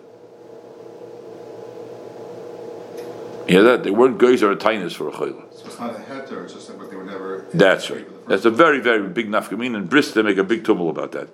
Hear 3.47 3.63
that? 3.63 3.85
They 3.85 3.91
weren't 3.91 4.19
geyser 4.19 4.51
or 4.51 4.57
tainus 4.57 4.95
for 4.95 5.09
a 5.09 5.13
Choyle. 5.13 5.53
So 5.55 5.67
it's 5.67 5.79
not 5.79 5.91
a 5.95 5.99
heter, 5.99 6.45
it's 6.45 6.55
just 6.55 6.69
that, 6.69 6.91
they 6.91 6.97
were 6.97 7.05
never. 7.05 7.47
That's 7.53 7.91
right. 7.91 8.07
That's 8.27 8.45
a 8.47 8.51
very, 8.51 8.81
very 8.81 9.07
big 9.09 9.29
nafkamin. 9.29 9.77
In 9.77 9.87
Bris, 9.87 10.13
they 10.13 10.23
make 10.23 10.39
a 10.39 10.45
big 10.45 10.65
tumble 10.65 10.89
about 10.89 11.13
that. 11.13 11.29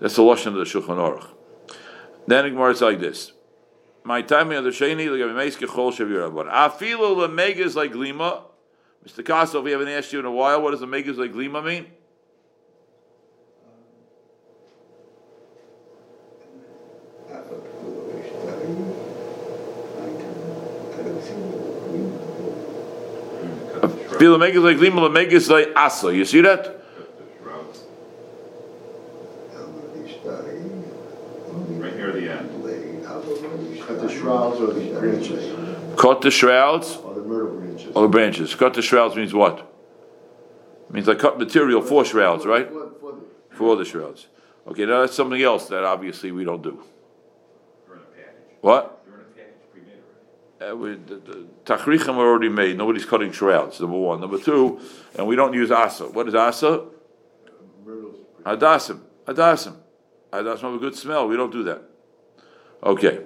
That's 0.00 0.16
the 0.16 0.22
lashon 0.22 0.48
of 0.48 0.54
the 0.54 0.64
Shulchan 0.64 0.96
Aruch. 0.96 1.26
Then 2.26 2.44
the 2.44 2.50
Gemara 2.50 2.70
is 2.72 2.80
like 2.80 3.00
this: 3.00 3.32
My 4.04 4.22
time 4.22 4.50
of 4.52 4.64
the 4.64 4.70
sheni 4.70 5.06
meiske 5.08 5.66
chol 5.66 5.92
shavir 5.92 6.26
avon. 6.26 6.46
Afilu 6.46 7.20
the 7.20 7.28
megas 7.28 7.76
like 7.76 7.92
glima. 7.92 8.44
Mr. 9.06 9.22
Kassel, 9.22 9.62
we 9.62 9.70
haven't 9.70 9.88
asked 9.88 10.12
you 10.12 10.18
in 10.18 10.24
a 10.24 10.30
while. 10.30 10.60
What 10.62 10.72
does 10.72 10.80
the 10.80 10.86
megas 10.86 11.16
like 11.16 11.32
glima 11.32 11.64
mean? 11.64 11.86
Feel 17.28 17.44
the 17.44 18.12
megas 18.12 18.92
like 18.92 19.30
glima, 21.04 22.18
the 22.20 22.32
megas 23.44 23.82
like 23.82 24.00
asa. 24.00 24.05
You 26.14 26.24
see 26.24 26.40
that? 26.42 26.64
The 26.64 26.82
shrouds, 27.42 27.84
right 31.70 31.96
near 31.96 32.12
the 32.12 32.30
end. 32.30 32.50
Cut 33.86 34.00
the 34.00 34.08
shrouds 34.08 34.60
or 34.60 34.66
the 34.72 34.98
branches, 34.98 35.98
Cut 35.98 36.20
the 36.22 36.30
shrouds 36.30 36.96
or 36.96 37.14
the 37.14 37.22
myrtle 37.22 37.56
branches. 37.60 37.92
or 37.94 38.02
the 38.02 38.08
branches. 38.08 38.54
Cut 38.54 38.74
the 38.74 38.82
shrouds 38.82 39.16
means 39.16 39.32
what? 39.34 39.58
It 40.88 40.92
means 40.92 41.08
I 41.08 41.14
cut 41.14 41.38
material 41.38 41.82
for 41.82 42.04
shrouds, 42.04 42.44
right? 42.46 42.68
For- 42.68 42.90
for 43.50 43.76
the- 43.76 43.84
shrouds. 43.84 44.26
Okay, 44.68 44.84
now 44.84 45.00
that's 45.00 45.14
something 45.14 45.40
else 45.40 45.68
that 45.68 45.84
obviously 45.84 46.30
we 46.32 46.44
don't 46.44 46.62
do. 46.62 46.82
They're 47.86 47.96
in 47.96 48.02
a 48.02 48.04
package. 48.04 48.56
What? 48.60 49.00
They're 49.06 49.14
in 49.14 49.20
a 49.20 49.24
package 49.24 49.54
pre-made 49.72 49.92
already. 49.92 50.02
Uh, 50.58 50.74
we, 50.74 50.94
the, 50.94 51.16
the 51.16 51.46
tachrichim 51.64 52.14
are 52.16 52.26
already 52.26 52.48
made. 52.48 52.78
Nobody's 52.78 53.04
cutting 53.04 53.30
shrouds. 53.30 53.78
Number 53.80 53.98
one. 53.98 54.20
Number 54.20 54.38
two, 54.38 54.80
and 55.16 55.26
we 55.26 55.36
don't 55.36 55.52
use 55.52 55.70
asa. 55.70 56.04
What 56.08 56.28
is 56.28 56.34
asa? 56.34 56.86
Myrtles. 57.84 58.16
Hadassim. 58.42 59.00
Hadassim. 59.26 59.76
Hadassim 60.32 60.60
have 60.62 60.74
a 60.74 60.78
good 60.78 60.96
smell. 60.96 61.28
We 61.28 61.36
don't 61.36 61.52
do 61.52 61.62
that. 61.64 61.82
Okay. 62.82 63.20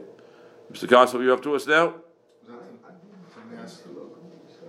Mr. 0.72 0.87
Kossel, 0.88 1.22
you 1.22 1.32
up 1.32 1.42
to 1.42 1.54
us 1.54 1.66
now? 1.66 1.94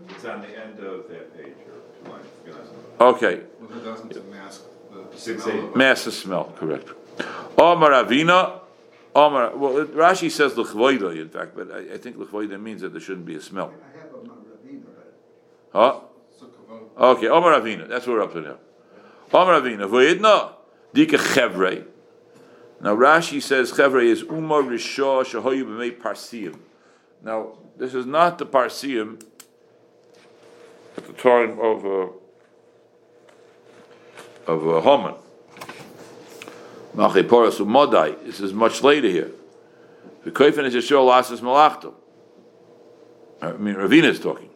It's 0.10 0.26
on 0.26 0.42
the 0.42 0.48
end 0.50 0.80
of 0.80 1.08
that 1.10 1.36
page, 1.36 1.54
or 1.68 2.06
two 2.06 2.12
lines, 2.12 2.26
two 2.46 2.52
lines. 2.52 2.70
Okay. 3.00 3.42
Well, 3.60 3.78
it 3.78 3.84
doesn't 3.84 4.32
mask 4.32 4.62
the 4.92 5.18
Six, 5.18 5.44
smell 5.44 5.72
eight. 5.76 6.08
of 6.08 6.14
smell, 6.14 6.54
correct. 6.58 6.90
Omar 7.58 7.92
Avina. 7.92 8.61
Omar, 9.14 9.56
well, 9.58 9.78
it- 9.80 9.94
Rashi 9.96 10.32
says 10.32 10.58
l'chvoida, 10.58 11.20
in 11.20 11.30
fact, 11.30 11.56
but 11.56 11.72
I, 11.72 11.94
I 11.96 11.98
think 11.98 12.18
l'chvoida 12.18 12.60
means 12.60 12.82
that 12.82 12.92
there 12.94 13.02
shouldn't 13.02 13.26
be 13.26 13.36
a 13.36 13.42
smell. 13.42 13.74
I 13.94 13.98
have 14.00 14.14
a 14.14 14.18
Ravina, 14.18 14.86
Huh? 15.74 16.00
Okay, 16.98 17.28
Omar 17.28 17.54
Avina. 17.60 17.88
That's 17.88 18.06
what 18.08 18.14
we're 18.18 18.24
up 18.24 18.34
to 18.34 18.42
now. 18.42 18.58
Omar 19.34 19.62
Avina. 19.62 19.88
V'yidna 19.90 20.54
dika 20.94 21.18
chevre. 21.34 21.86
Now 22.82 22.96
Rashi 22.96 23.42
says 23.42 23.72
chevre 23.72 24.02
is 24.02 24.24
umar 24.24 24.62
rishah 24.64 25.24
shahoyu 25.24 25.64
b'mei 25.66 25.92
parsiim. 26.00 26.58
Now 27.24 27.58
this 27.78 27.94
is 27.94 28.06
not 28.06 28.38
the 28.38 28.46
parsiim 28.46 29.22
at 30.98 31.06
the 31.08 31.14
time 31.14 31.60
of 31.60 31.86
uh, 31.86 32.08
of 34.52 34.68
uh, 34.68 34.82
Haman. 34.82 35.16
Malchei 36.96 37.24
Poras 37.24 37.60
Umodai. 37.60 38.24
This 38.26 38.40
is 38.40 38.54
much 38.54 38.84
later 38.84 39.08
here. 39.08 39.32
The 40.24 40.32
Koifin 40.32 40.66
is 40.66 40.76
Yeshua 40.76 41.08
Lasas 41.08 41.42
Malachto. 41.42 41.96
I 43.42 43.54
mean, 43.54 43.76
Ravina 43.76 44.04
is 44.04 44.20
talking. 44.20 44.50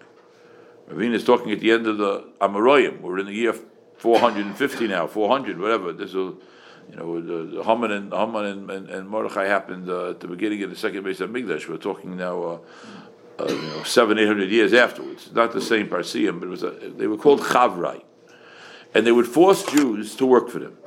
Ravina 0.90 1.14
is 1.14 1.24
talking 1.24 1.52
at 1.52 1.60
the 1.60 1.72
end 1.72 1.88
of 1.88 1.98
the 1.98 2.30
Amoraim. 2.40 3.02
We're 3.02 3.20
in 3.20 3.26
the 3.26 3.34
year 3.34 3.56
450 3.98 4.88
now, 4.88 5.08
400, 5.08 5.60
whatever. 5.60 5.94
This 5.94 6.10
is, 6.10 6.16
you 6.16 6.96
know, 6.96 7.20
the, 7.20 7.58
the 7.58 7.64
Haman 7.64 7.92
and 7.92 8.14
and, 8.14 8.70
and, 8.70 8.90
and 8.90 9.10
Mordechai 9.10 9.46
happened 9.46 9.90
uh, 9.90 10.12
at 10.12 10.20
the 10.20 10.28
beginning 10.28 10.62
of 10.64 10.70
the 10.70 10.76
second 10.76 11.04
Beis 11.04 11.26
HaMikdash. 11.26 11.68
We're 11.68 11.78
talking 11.78 12.16
now, 12.16 12.44
uh, 12.44 12.60
uh, 13.40 13.48
you 13.48 13.62
know, 13.62 13.84
seven, 13.84 14.20
eight 14.20 14.28
hundred 14.28 14.52
years 14.52 14.74
afterwards. 14.74 15.32
Not 15.34 15.54
the 15.54 15.62
same 15.62 15.88
Parsium, 15.88 16.40
but 16.40 16.48
it 16.48 16.52
was 16.52 16.64
a, 16.64 16.72
they 16.72 17.08
were 17.08 17.18
called 17.18 17.40
Chavrai, 17.42 18.04
and 18.94 19.08
they 19.08 19.12
would 19.12 19.28
force 19.28 19.64
Jews 19.64 20.16
to 20.18 20.26
work 20.26 20.50
for 20.50 20.60
them. 20.60 20.78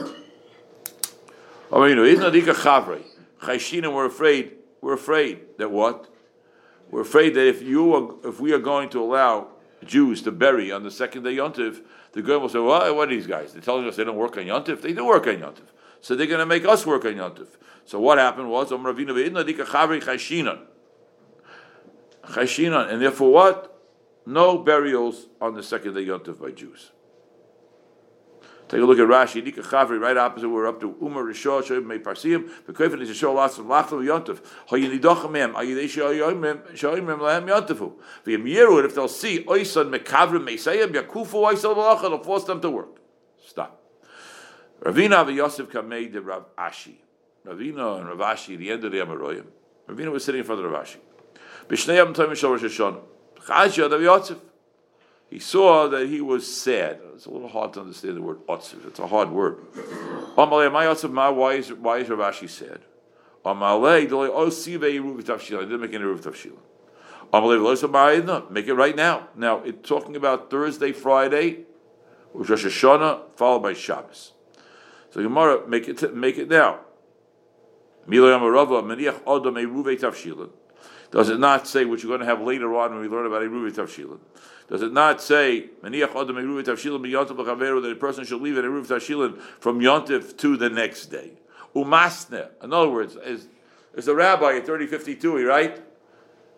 I 1.72 1.80
mean, 1.80 1.90
you 1.90 1.96
know, 1.96 2.04
Idna 2.04 2.30
Chavrai. 2.54 3.02
Chayshinim 3.40 3.92
were 3.92 4.06
afraid. 4.06 4.52
We're 4.80 4.94
afraid 4.94 5.40
that 5.58 5.70
what? 5.70 6.08
We're 6.90 7.02
afraid 7.02 7.34
that 7.34 7.46
if 7.46 7.62
you 7.62 7.94
are, 7.94 8.28
if 8.28 8.40
we 8.40 8.52
are 8.52 8.58
going 8.58 8.88
to 8.90 9.02
allow 9.02 9.48
Jews 9.84 10.22
to 10.22 10.32
bury 10.32 10.72
on 10.72 10.82
the 10.82 10.90
second 10.90 11.25
day 11.25 11.37
Yontif, 11.37 11.82
the 12.12 12.22
girl 12.22 12.40
will 12.40 12.48
say, 12.48 12.58
"Well, 12.58 12.96
what 12.96 13.08
are 13.08 13.10
these 13.10 13.26
guys? 13.26 13.52
They're 13.52 13.62
telling 13.62 13.87
us 13.87 13.96
they 13.96 14.04
don't 14.04 14.16
work 14.16 14.37
on 14.37 14.44
Yontif. 14.44 14.80
They 14.80 14.92
do 14.92 15.04
work 15.04 15.26
on 15.26 15.37
Yontif, 15.37 15.68
so 16.00 16.14
they're 16.16 16.26
going 16.26 16.40
to 16.40 16.46
make 16.46 16.64
us 16.64 16.87
work 16.87 17.04
on 17.04 17.14
Yontif." 17.14 17.48
So 17.84 18.00
what 18.00 18.18
happened 18.18 18.50
was, 18.50 18.72
and 18.72 18.84
therefore 23.02 23.32
what? 23.32 23.78
no 24.28 24.58
burials 24.58 25.26
on 25.40 25.54
the 25.54 25.62
second 25.62 25.94
day 25.94 26.04
Yontif 26.04 26.40
by 26.40 26.50
Jews. 26.50 26.92
Take 28.68 28.82
a 28.82 28.84
look 28.84 28.98
at 28.98 29.06
Rashi, 29.06 29.42
Nika 29.42 29.62
Chavri, 29.62 29.98
right 29.98 30.16
opposite. 30.18 30.46
We're 30.46 30.66
up 30.66 30.78
to 30.80 30.94
Umar 31.02 31.25
Rishon, 31.25 31.62
Shoyim 31.62 31.87
Mei 31.87 31.98
Parsim. 31.98 32.50
The 32.66 32.75
Kofen 32.75 33.00
is 33.00 33.08
a 33.08 33.14
show 33.14 33.32
lots 33.32 33.56
of 33.56 33.64
Lachel 33.64 34.04
Yontif. 34.04 34.42
Hayinidochem 34.68 35.30
Mem, 35.30 35.54
Ayidei 35.54 35.87
Shoyim 35.87 36.38
Mem 36.38 37.18
Lahem 37.18 37.48
Yontifu. 37.48 37.94
V'yem 38.26 38.44
Yeru, 38.46 38.84
if 38.84 38.94
they'll 38.94 39.08
see 39.08 39.42
Oisan 39.44 39.90
Mekavrim 39.90 40.46
Meisayim 40.46 40.92
Yakufu 40.92 41.50
Oisal 41.50 41.75
Malacha, 41.75 42.04
it'll 42.04 42.22
force 42.22 42.44
them 42.44 42.60
to 42.60 42.70
work. 42.70 43.00
Stop. 43.42 43.82
Ravina 44.82 45.25
v'Yosef 45.25 45.68
Kamei 45.68 46.12
de 46.12 46.20
Rav 46.20 46.54
Ashi. 46.58 46.96
Ravina 47.46 48.00
and 48.00 48.08
Rav 48.10 48.37
Ashi, 48.37 48.58
the 48.58 48.70
end 48.70 48.84
of 48.84 48.92
the 48.92 48.98
Amaroyim. 48.98 49.46
Ravina 49.88 50.12
was 50.12 50.26
sitting 50.26 50.40
in 50.40 50.44
front 50.44 50.62
of 50.62 50.70
Rav 50.70 50.84
Ashi. 50.84 50.98
B'shnei 51.68 51.96
Yom 51.96 52.12
Tovim 52.12 52.37
Shal 52.37 52.50
Rosh 52.50 52.64
Hashanah. 52.64 53.00
Rav 53.48 54.02
Yosef 54.02 54.37
he 55.30 55.38
saw 55.38 55.88
that 55.88 56.08
he 56.08 56.20
was 56.20 56.47
sad. 56.52 57.00
It's 57.14 57.26
a 57.26 57.30
little 57.30 57.49
hard 57.49 57.75
to 57.75 57.80
understand 57.80 58.16
the 58.16 58.23
word 58.23 58.47
otziv. 58.47 58.87
It's 58.87 58.99
a 58.99 59.06
hard 59.06 59.30
word. 59.30 59.58
Why 60.35 60.44
is 61.54 61.73
why 61.73 61.99
is 61.99 62.08
Ravashi 62.08 62.49
sad? 62.49 62.80
Amalei, 63.44 64.08
dolei 64.08 64.30
osive 64.30 64.80
yeruv 64.80 65.23
tavshila. 65.23 65.58
I 65.58 65.62
didn't 65.62 65.80
make 65.80 65.92
any 65.92 66.04
yeruv 66.04 66.20
tavshila. 66.20 66.58
Amalei, 67.32 67.58
v'loisa 67.58 67.90
ma'ayidna. 67.90 68.50
Make 68.50 68.68
it 68.68 68.75
right 68.75 68.97
now. 68.97 69.28
Now 69.37 69.62
it's 69.64 69.87
talking 69.87 70.16
about 70.16 70.50
Thursday, 70.50 70.92
Friday, 70.92 71.66
Rosh 72.32 72.50
Hashanah, 72.50 73.20
followed 73.37 73.61
by 73.61 73.75
Shabbos. 73.75 74.32
So 75.11 75.23
Gemara, 75.23 75.66
make 75.68 75.88
it 75.88 76.14
make 76.14 76.38
it 76.38 76.49
now. 76.49 76.80
Milay 78.08 78.32
Amarava, 78.38 78.82
Meniach 78.82 79.20
Odom 79.25 79.56
Eruve 79.62 79.99
Tavshilin. 80.00 80.50
Does 81.11 81.28
it 81.28 81.38
not 81.38 81.66
say 81.66 81.85
what 81.85 82.02
you're 82.02 82.08
going 82.08 82.20
to 82.20 82.26
have 82.26 82.40
later 82.40 82.75
on 82.75 82.92
when 82.92 83.00
we 83.00 83.08
learn 83.08 83.26
about 83.26 83.42
Eruve 83.42 83.70
Tavshilin? 83.73 84.20
Does 84.68 84.82
it 84.82 84.92
not 84.92 85.22
say 85.22 85.70
that 85.82 85.92
a 85.92 86.06
person 87.96 88.25
should 88.25 88.42
leave 88.42 88.58
an 88.58 88.64
Eruv 88.64 88.87
Tavshilin 88.87 89.40
from 89.60 89.80
Yontif 89.80 90.37
to 90.38 90.56
the 90.58 90.68
next 90.68 91.06
day? 91.06 91.32
Umasne. 91.75 92.48
In 92.62 92.72
other 92.72 92.90
words, 92.90 93.16
is 93.16 93.48
is 93.94 94.08
a 94.08 94.14
rabbi 94.14 94.56
at 94.56 94.66
thirty 94.66 94.87
fifty 94.87 95.14
two, 95.14 95.42
right? 95.46 95.80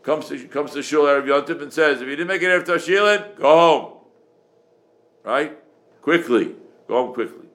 Comes 0.03 0.29
to 0.29 0.49
comes 0.49 0.73
to 0.73 0.83
Shul 0.83 1.05
Erev 1.05 1.25
Yontif 1.25 1.63
and 1.63 1.73
says, 1.73 2.01
if 2.01 2.09
you 2.09 2.17
didn't 2.17 2.29
make 2.29 2.43
an 2.43 2.49
Eruv 2.49 2.65
Tavshilin, 2.65 3.37
go 3.37 3.45
home. 3.45 3.93
Right? 5.23 5.57
Quickly. 6.03 6.57
Go 6.89 7.05
home 7.05 7.15
quickly. 7.15 7.47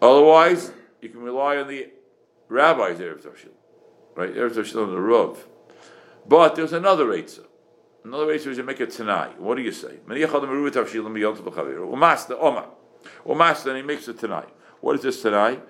Otherwise, 0.00 0.72
you 1.02 1.10
can 1.10 1.20
rely 1.20 1.56
on 1.56 1.68
the 1.68 1.90
rabbi's 2.48 2.98
Erev 2.98 3.20
Tavshilin. 3.20 3.52
Right? 4.14 4.34
Erev 4.34 4.52
Tavshilin 4.52 4.90
the 4.90 5.00
Rav. 5.00 5.46
But 6.26 6.54
there's 6.54 6.72
another 6.72 7.06
Eitzah. 7.06 7.47
Another 8.08 8.26
way 8.26 8.38
you 8.38 8.62
make 8.62 8.80
it 8.80 8.90
tonight. 8.90 9.38
What 9.38 9.56
do 9.56 9.62
you 9.62 9.70
say? 9.70 9.98
Umasta 10.08 10.30
Oma. 12.40 12.68
Umasta, 13.26 13.66
and 13.66 13.76
he 13.76 13.82
makes 13.82 14.08
it 14.08 14.18
tonight. 14.18 14.48
What 14.80 14.96
is 14.96 15.02
this 15.02 15.20
tonight? 15.20 15.62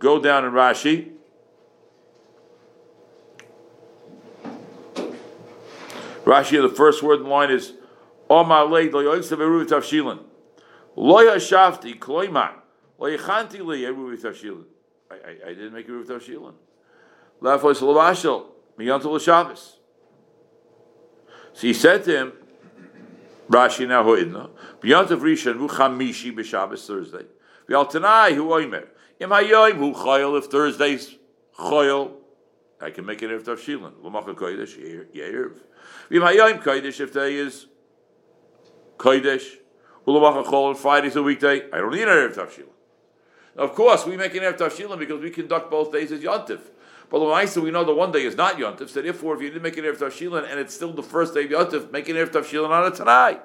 Go 0.00 0.20
down 0.20 0.44
in 0.44 0.50
Rashi. 0.50 1.12
Rashi, 6.24 6.60
the 6.60 6.74
first 6.74 7.04
word 7.04 7.20
in 7.20 7.28
line 7.28 7.52
is 7.52 7.74
Oma 8.28 8.64
leid 8.64 8.92
lo 8.92 9.04
yoytzav 9.04 9.38
eruv 9.38 9.64
tavshilin. 9.66 10.18
Lo 10.96 11.18
yashafti 11.18 11.96
kloima. 12.00 12.50
Lo 12.98 13.08
yachanti 13.08 13.64
li 13.64 13.82
eruv 13.82 14.20
tavshilin. 14.20 14.64
I 15.08 15.50
didn't 15.50 15.72
make 15.72 15.86
eruv 15.86 16.04
tavshilin. 16.04 16.54
Lafos 17.40 17.80
lavashel. 17.80 18.46
Miyantul 18.76 19.12
l'shabbos. 19.12 19.76
So 21.56 21.66
he 21.66 21.72
said 21.72 22.04
to 22.04 22.14
him, 22.14 22.32
Rashi 23.48 23.88
now 23.88 24.04
hoidna, 24.04 24.50
B'yantav 24.82 25.20
Rishon 25.20 25.56
hu 25.56 25.68
chamishi 25.68 26.30
b'Shabbos 26.36 26.86
Thursday. 26.86 27.24
V'al 27.66 27.88
tanai 27.90 28.34
hu 28.34 28.44
oimer. 28.48 28.86
Im 29.18 29.30
hayoim 29.30 29.76
hu 29.76 29.94
chayil 29.94 30.38
if 30.38 30.50
Thursday's 30.50 31.14
chayil. 31.58 32.12
I 32.78 32.90
can 32.90 33.06
make 33.06 33.22
it 33.22 33.30
if 33.30 33.44
tavshilin. 33.44 33.92
L'macha 34.02 34.34
kodesh 34.34 34.76
yeirv. 35.14 35.54
V'im 36.10 36.30
hayoim 36.30 36.62
kodesh 36.62 37.00
if 37.00 37.14
day 37.14 37.36
is 37.36 37.64
kodesh. 38.98 39.46
U'l'macha 40.06 40.44
chol 40.44 40.76
Friday's 40.76 41.16
a 41.16 41.22
weekday. 41.22 41.70
I 41.72 41.78
don't 41.78 41.94
need 41.94 42.02
an 42.02 42.08
erev 42.08 42.34
tavshilin. 42.34 42.68
Of 43.56 43.74
course, 43.74 44.04
we 44.04 44.18
make 44.18 44.34
an 44.34 44.42
erev 44.42 44.58
tavshilin 44.58 44.98
because 44.98 45.22
we 45.22 45.30
conduct 45.30 45.70
both 45.70 45.90
days 45.90 46.12
as 46.12 46.20
yontif. 46.20 46.60
But 47.08 47.20
the 47.20 47.60
we 47.60 47.70
know 47.70 47.84
the 47.84 47.94
one 47.94 48.10
day 48.10 48.24
is 48.24 48.34
not 48.36 48.56
Yontif, 48.56 48.88
so 48.88 49.00
therefore 49.00 49.36
if 49.36 49.42
you 49.42 49.48
didn't 49.48 49.62
make 49.62 49.76
an 49.76 49.84
Erev 49.84 49.98
Tavshilin 49.98 50.50
and 50.50 50.58
it's 50.58 50.74
still 50.74 50.92
the 50.92 51.02
first 51.02 51.34
day 51.34 51.44
of 51.44 51.50
Yontif, 51.50 51.90
make 51.92 52.08
an 52.08 52.16
Erev 52.16 52.30
Tavshilin 52.30 52.68
on 52.68 52.92
it 52.92 52.96
tonight. 52.96 53.42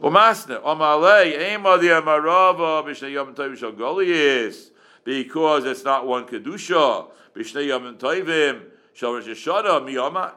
Umasne, 0.00 0.62
Omalei, 0.62 1.36
Eimadi 1.36 1.90
Amarava, 2.00 2.84
Bishnei 2.84 3.12
Yom 3.12 3.34
Tovim 3.34 3.56
Shal 3.56 3.72
Goliath, 3.72 4.70
because 5.02 5.64
it's 5.64 5.82
not 5.84 6.06
one 6.06 6.24
Kedusha, 6.26 7.08
Bishnei 7.34 7.66
Yom 7.66 7.96
Tovim 7.96 8.62
Shal 8.92 9.14
Rosh 9.14 9.26
Hashanah, 9.26 9.80
Miyama. 9.84 10.34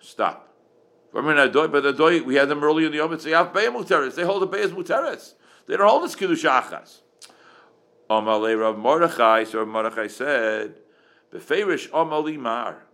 Stop. 0.00 0.52
But 1.12 1.22
the 1.22 1.92
doy, 1.96 2.22
we 2.22 2.34
had 2.34 2.48
them 2.48 2.62
early 2.62 2.84
in 2.84 2.90
the 2.90 2.98
Yom, 2.98 3.10
Bey 3.10 3.16
Muteres, 3.16 4.14
they 4.16 4.24
hold 4.24 4.42
the 4.42 4.46
Bey 4.46 4.62
as 4.62 4.72
Muteres. 4.72 5.34
They 5.66 5.76
don't 5.76 5.88
hold 5.88 6.04
this 6.04 6.16
Kedusha 6.16 6.60
Achas. 6.60 7.00
Amalei 8.10 8.60
Rav 8.60 8.76
Mordechai, 8.76 9.44
so 9.44 9.60
Rav 9.60 9.68
Mordechai 9.68 10.08
said, 10.08 10.74
Beferish 11.34 11.90
Amali 11.90 12.38
Mar. 12.38 12.84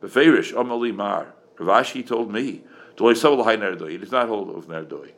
Beferish 0.00 0.52
Amali 0.54 0.94
Mar. 0.94 1.34
Ravashi 1.56 2.06
told 2.06 2.32
me, 2.32 2.62
He 2.96 3.98
does 3.98 4.12
not 4.12 4.28
hold 4.28 4.56
of 4.56 4.66
Nerdoi. 4.68 5.10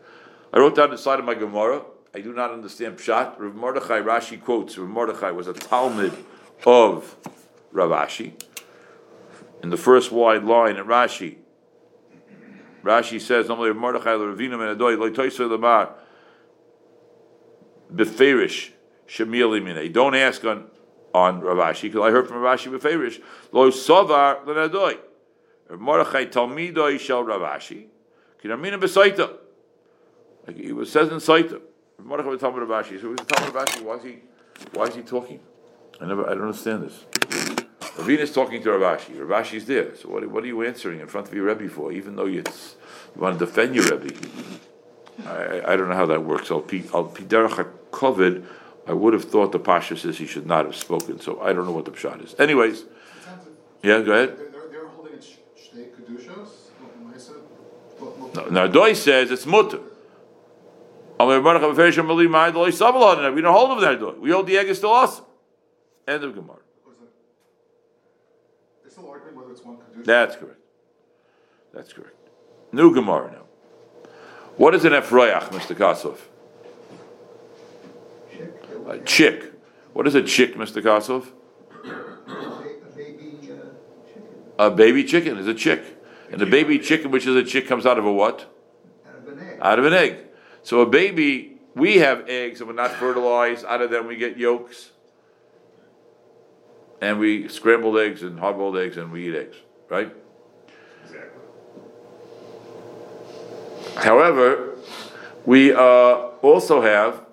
I 0.52 0.58
wrote 0.58 0.74
down 0.74 0.90
the 0.90 0.98
side 0.98 1.18
of 1.18 1.24
my 1.24 1.34
Gemara. 1.34 1.82
I 2.14 2.20
do 2.20 2.32
not 2.32 2.50
understand 2.50 2.96
Pshat. 2.98 3.38
Rav 3.38 3.54
Mordechai 3.54 4.00
Rashi 4.00 4.42
quotes 4.42 4.76
Rav 4.76 4.88
Mordechai 4.88 5.30
was 5.30 5.46
a 5.46 5.52
Talmud 5.52 6.12
of 6.66 7.16
Ravashi. 7.72 8.32
In 9.62 9.70
the 9.70 9.76
first 9.76 10.10
wide 10.10 10.44
line 10.44 10.76
in 10.76 10.84
Rashi, 10.86 11.36
Rashi 12.82 13.20
says, 13.20 13.48
"Normally 13.48 13.72
Mordechai 13.72 14.10
Ravina 14.10 14.54
Menadoi 14.54 14.98
Lo 14.98 15.10
Toiser 15.10 15.48
Lamar 15.48 15.94
Beferish 17.94 18.72
Shemili 19.06 19.62
Mine." 19.62 19.90
Don't 19.92 20.14
ask 20.14 20.44
on 20.44 20.68
on 21.14 21.40
Ravashi, 21.42 21.82
because 21.82 22.02
I 22.02 22.10
heard 22.10 22.28
from 22.28 22.38
Ravashi 22.38 22.70
beferish 22.76 23.20
lo 23.52 23.70
savar 23.70 24.44
lenadoi. 24.44 24.98
Mordechai 25.78 26.26
talmidoi 26.26 26.98
shel 26.98 27.24
Ravashi, 27.24 27.86
kinamina 28.42 28.80
besaita. 28.80 29.38
Like 30.46 30.56
was 30.74 30.90
says 30.90 31.08
in 31.08 31.18
Saita. 31.18 31.60
Mordechai 32.02 32.30
was 32.30 32.40
talking 32.40 32.60
Ravashi. 32.60 33.00
So 33.00 33.02
he 33.02 33.06
was 33.08 33.20
talking 33.20 33.52
Ravashi. 33.52 33.82
Why 33.82 33.94
is 33.94 34.02
he? 34.02 34.18
Why 34.72 34.84
is 34.86 34.94
he 34.94 35.02
talking? 35.02 35.40
I 36.00 36.06
never. 36.06 36.28
I 36.28 36.34
don't 36.34 36.42
understand 36.42 36.82
this. 36.84 37.04
Ravina 37.96 38.20
is 38.20 38.32
talking 38.32 38.62
to 38.62 38.70
Ravashi. 38.70 39.14
Ravashi's 39.14 39.66
there. 39.66 39.94
So 39.96 40.08
what, 40.08 40.26
what 40.28 40.42
are 40.44 40.46
you 40.46 40.62
answering 40.62 41.00
in 41.00 41.06
front 41.06 41.28
of 41.28 41.34
your 41.34 41.44
Rebbe 41.44 41.68
for? 41.68 41.92
Even 41.92 42.16
though 42.16 42.24
you 42.24 42.42
want 43.16 43.38
to 43.38 43.46
defend 43.46 43.74
your 43.74 43.84
Rebbe. 43.84 44.14
I, 45.26 45.72
I 45.72 45.76
don't 45.76 45.88
know 45.88 45.94
how 45.94 46.06
that 46.06 46.24
works. 46.24 46.48
Be 46.48 46.80
derech 46.80 47.68
covered 47.92 48.46
I 48.86 48.92
would 48.92 49.12
have 49.12 49.24
thought 49.24 49.52
the 49.52 49.58
Pasha 49.58 49.96
says 49.96 50.18
he 50.18 50.26
should 50.26 50.46
not 50.46 50.64
have 50.64 50.74
spoken, 50.74 51.20
so 51.20 51.40
I 51.40 51.52
don't 51.52 51.64
know 51.64 51.72
what 51.72 51.84
the 51.84 51.92
Pshat 51.92 52.24
is. 52.24 52.34
Anyways, 52.38 52.84
yeah, 53.82 54.00
go 54.00 54.12
ahead. 54.12 54.36
They're, 54.38 54.88
holding 54.88 55.14
it 55.14 55.38
Shnei 55.56 55.90
Kedushos? 55.90 56.48
No, 58.50 58.66
Doi 58.66 58.94
says 58.94 59.30
it's 59.30 59.46
mutter. 59.46 59.80
We 61.18 61.26
don't 61.26 61.44
hold 63.52 63.70
of 63.70 63.80
that 63.82 64.00
Doi. 64.00 64.14
We 64.18 64.30
hold 64.30 64.46
the 64.46 64.58
egg 64.58 64.68
is 64.68 64.78
still 64.78 64.90
awesome. 64.90 65.26
End 66.08 66.24
of 66.24 66.34
Gemara. 66.34 66.58
That's 70.04 70.36
correct. 70.36 70.58
That's 71.72 71.92
correct. 71.92 72.16
New 72.72 72.92
Gemara 72.92 73.30
now. 73.32 73.44
What 74.56 74.74
is 74.74 74.84
an 74.84 74.92
Ephroyach, 74.92 75.50
Mr. 75.50 75.76
Kasov? 75.76 76.18
A 78.88 78.98
chick. 78.98 79.52
What 79.92 80.06
is 80.06 80.14
a 80.14 80.22
chick, 80.22 80.54
Mr. 80.54 80.82
Kosov? 80.82 81.26
A 84.58 84.70
baby 84.70 85.04
chicken. 85.04 85.38
Is 85.38 85.46
a 85.46 85.54
chick. 85.54 85.82
And 86.30 86.40
the 86.40 86.46
baby 86.46 86.78
chicken, 86.78 87.10
which 87.10 87.26
is 87.26 87.36
a 87.36 87.44
chick, 87.44 87.66
comes 87.66 87.84
out 87.84 87.98
of 87.98 88.06
a 88.06 88.12
what? 88.12 88.46
Out 89.06 89.18
of 89.18 89.28
an 89.28 89.40
egg. 89.40 89.58
Out 89.60 89.78
of 89.78 89.84
an 89.84 89.92
egg. 89.92 90.18
So 90.62 90.80
a 90.80 90.86
baby, 90.86 91.58
we 91.74 91.98
have 91.98 92.28
eggs 92.28 92.60
and 92.60 92.68
we're 92.68 92.74
not 92.74 92.92
fertilized. 92.92 93.64
Out 93.66 93.82
of 93.82 93.90
them 93.90 94.06
we 94.06 94.16
get 94.16 94.36
yolks. 94.36 94.90
And 97.00 97.18
we 97.18 97.48
scrambled 97.48 97.98
eggs 97.98 98.22
and 98.22 98.38
hard 98.38 98.56
boiled 98.56 98.76
eggs 98.76 98.96
and 98.96 99.10
we 99.10 99.28
eat 99.28 99.34
eggs, 99.34 99.56
right? 99.88 100.14
Exactly. 101.02 101.40
However, 103.96 104.78
we 105.44 105.72
uh, 105.74 105.78
also 106.40 106.80
have 106.80 107.26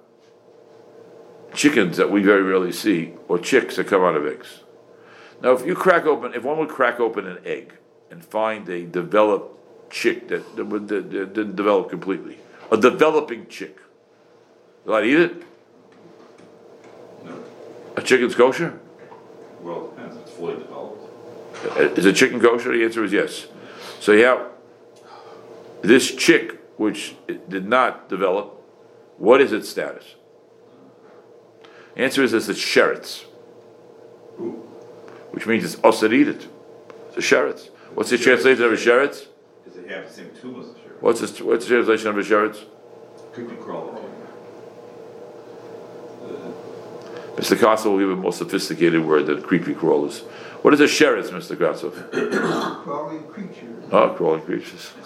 chickens 1.59 1.97
that 1.97 2.09
we 2.09 2.21
very 2.23 2.41
rarely 2.41 2.71
see, 2.71 3.11
or 3.27 3.37
chicks 3.37 3.75
that 3.75 3.85
come 3.85 4.01
out 4.01 4.15
of 4.15 4.25
eggs. 4.25 4.61
Now, 5.41 5.51
if 5.51 5.65
you 5.65 5.75
crack 5.75 6.05
open, 6.05 6.33
if 6.33 6.43
one 6.43 6.57
would 6.57 6.69
crack 6.69 7.01
open 7.01 7.27
an 7.27 7.39
egg 7.43 7.73
and 8.09 8.23
find 8.23 8.67
a 8.69 8.85
developed 8.85 9.91
chick 9.91 10.29
that, 10.29 10.55
that, 10.55 10.69
that, 10.69 11.11
that 11.11 11.33
didn't 11.33 11.57
develop 11.57 11.89
completely. 11.89 12.37
A 12.71 12.77
developing 12.77 13.45
chick. 13.47 13.77
Will 14.85 14.93
I 14.95 15.03
eat 15.03 15.19
it? 15.19 15.43
No, 17.25 17.43
A 17.97 18.01
chicken's 18.01 18.35
kosher? 18.35 18.79
well, 19.61 19.87
it 19.87 19.95
depends, 19.97 20.15
it's 20.15 20.31
fully 20.31 20.55
developed. 20.55 21.75
Uh, 21.77 21.99
Is 21.99 22.05
a 22.05 22.13
chicken 22.13 22.39
kosher? 22.39 22.71
The 22.71 22.85
answer 22.85 23.03
is 23.03 23.11
yes. 23.11 23.47
So 23.99 24.13
yeah, 24.13 24.45
this 25.81 26.15
chick, 26.15 26.57
which 26.77 27.15
did 27.27 27.67
not 27.67 28.07
develop, 28.07 28.55
what 29.17 29.41
is 29.41 29.51
its 29.51 29.67
status? 29.67 30.15
Answer 31.99 32.23
is 32.23 32.33
it's 32.33 32.47
a 32.47 32.53
sheretz, 32.53 33.23
which 35.31 35.45
means 35.45 35.65
it's 35.65 35.83
us 35.83 35.99
that 35.99 36.13
eat 36.13 36.29
it. 36.29 36.47
It's 37.09 37.17
a 37.17 37.19
sheretz. 37.19 37.69
What's 37.93 38.09
the 38.09 38.17
translation 38.17 38.63
of 38.63 38.71
a 38.71 38.75
sheretz? 38.77 39.27
does 39.65 39.75
it 39.75 39.89
have 39.89 40.07
the 40.07 40.13
same 40.13 40.31
tomb 40.39 40.61
as 40.61 40.67
a 40.67 40.73
sheriff? 40.75 41.01
What's 41.01 41.19
the, 41.19 41.43
what's 41.43 41.65
the 41.65 41.75
translation 41.75 42.07
of 42.07 42.17
a 42.17 42.21
sheretz? 42.21 42.63
Creepy 43.33 43.55
crawler. 43.57 44.01
Mr. 47.35 47.57
Kossel 47.57 47.91
will 47.91 47.99
give 47.99 48.11
a 48.11 48.15
more 48.15 48.31
sophisticated 48.31 49.05
word 49.05 49.25
than 49.25 49.41
creepy 49.41 49.73
crawlers. 49.73 50.21
What 50.61 50.73
is 50.73 50.79
a 50.79 50.85
sheretz, 50.85 51.31
Mr. 51.31 51.57
Kossel? 51.57 51.91
Crawling 52.83 53.27
creatures. 53.27 53.85
Oh, 53.91 54.09
crawling 54.11 54.41
creatures. 54.43 54.91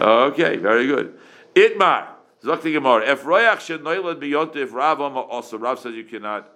Okay, 0.00 0.56
very 0.56 0.88
good. 0.88 1.16
Itmar, 1.54 2.08
Zakti 2.44 2.72
Gemara. 2.72 3.10
If 3.10 3.22
royach 3.24 3.56
shenoilad 3.56 4.20
biyontif 4.20 4.72
Rav 4.72 5.00
Ama 5.00 5.20
also, 5.20 5.56
Rav 5.56 5.78
says 5.78 5.94
you 5.94 6.04
cannot 6.04 6.50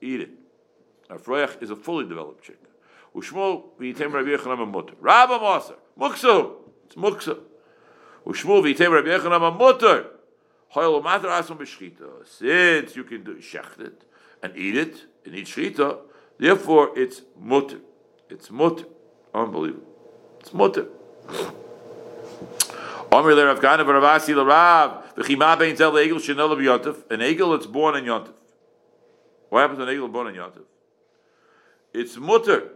eat 0.00 0.20
it. 0.22 0.30
If 1.10 1.26
royach 1.26 1.62
is 1.62 1.70
a 1.70 1.76
fully 1.76 2.06
developed 2.06 2.42
chick. 2.42 2.58
Ushmu 3.14 3.64
v'yitem 3.78 4.12
Rabbi 4.12 4.30
Yechonam 4.30 4.70
mutter. 4.70 4.94
Rav 4.98 5.30
Ama 5.30 5.44
also, 5.44 5.76
muksu, 5.98 6.52
it's 6.86 6.94
muksu. 6.94 7.38
Ushmu 8.26 8.62
v'yitem 8.62 8.90
Rabbi 8.90 9.08
Yechonam 9.08 9.58
mutter. 9.58 10.06
Hoyel 10.74 11.02
umater 11.02 11.26
asum 11.26 11.58
b'shchita. 11.58 12.26
Since 12.26 12.96
you 12.96 13.04
can 13.04 13.22
do 13.22 13.36
shecht 13.36 13.80
it 13.80 14.04
and 14.42 14.56
eat 14.56 14.76
it 14.76 15.04
and 15.26 15.34
eat 15.34 15.46
shchita, 15.46 15.98
therefore 16.38 16.98
it's 16.98 17.22
mutter. 17.38 17.80
It's 18.30 18.50
mutter. 18.50 18.86
Unbelievable. 19.34 19.86
It's 20.40 20.54
mutter. 20.54 20.86
An 27.10 27.20
egel 27.20 27.56
that's 27.56 27.66
born 27.66 27.96
in 27.96 28.04
yontif. 28.04 28.34
What 29.48 29.60
happens 29.60 29.78
to 29.78 29.84
an 29.84 29.88
egel 29.88 30.12
born 30.12 30.26
in 30.28 30.34
yontif? 30.34 30.64
It's 31.92 32.16
mutter 32.16 32.70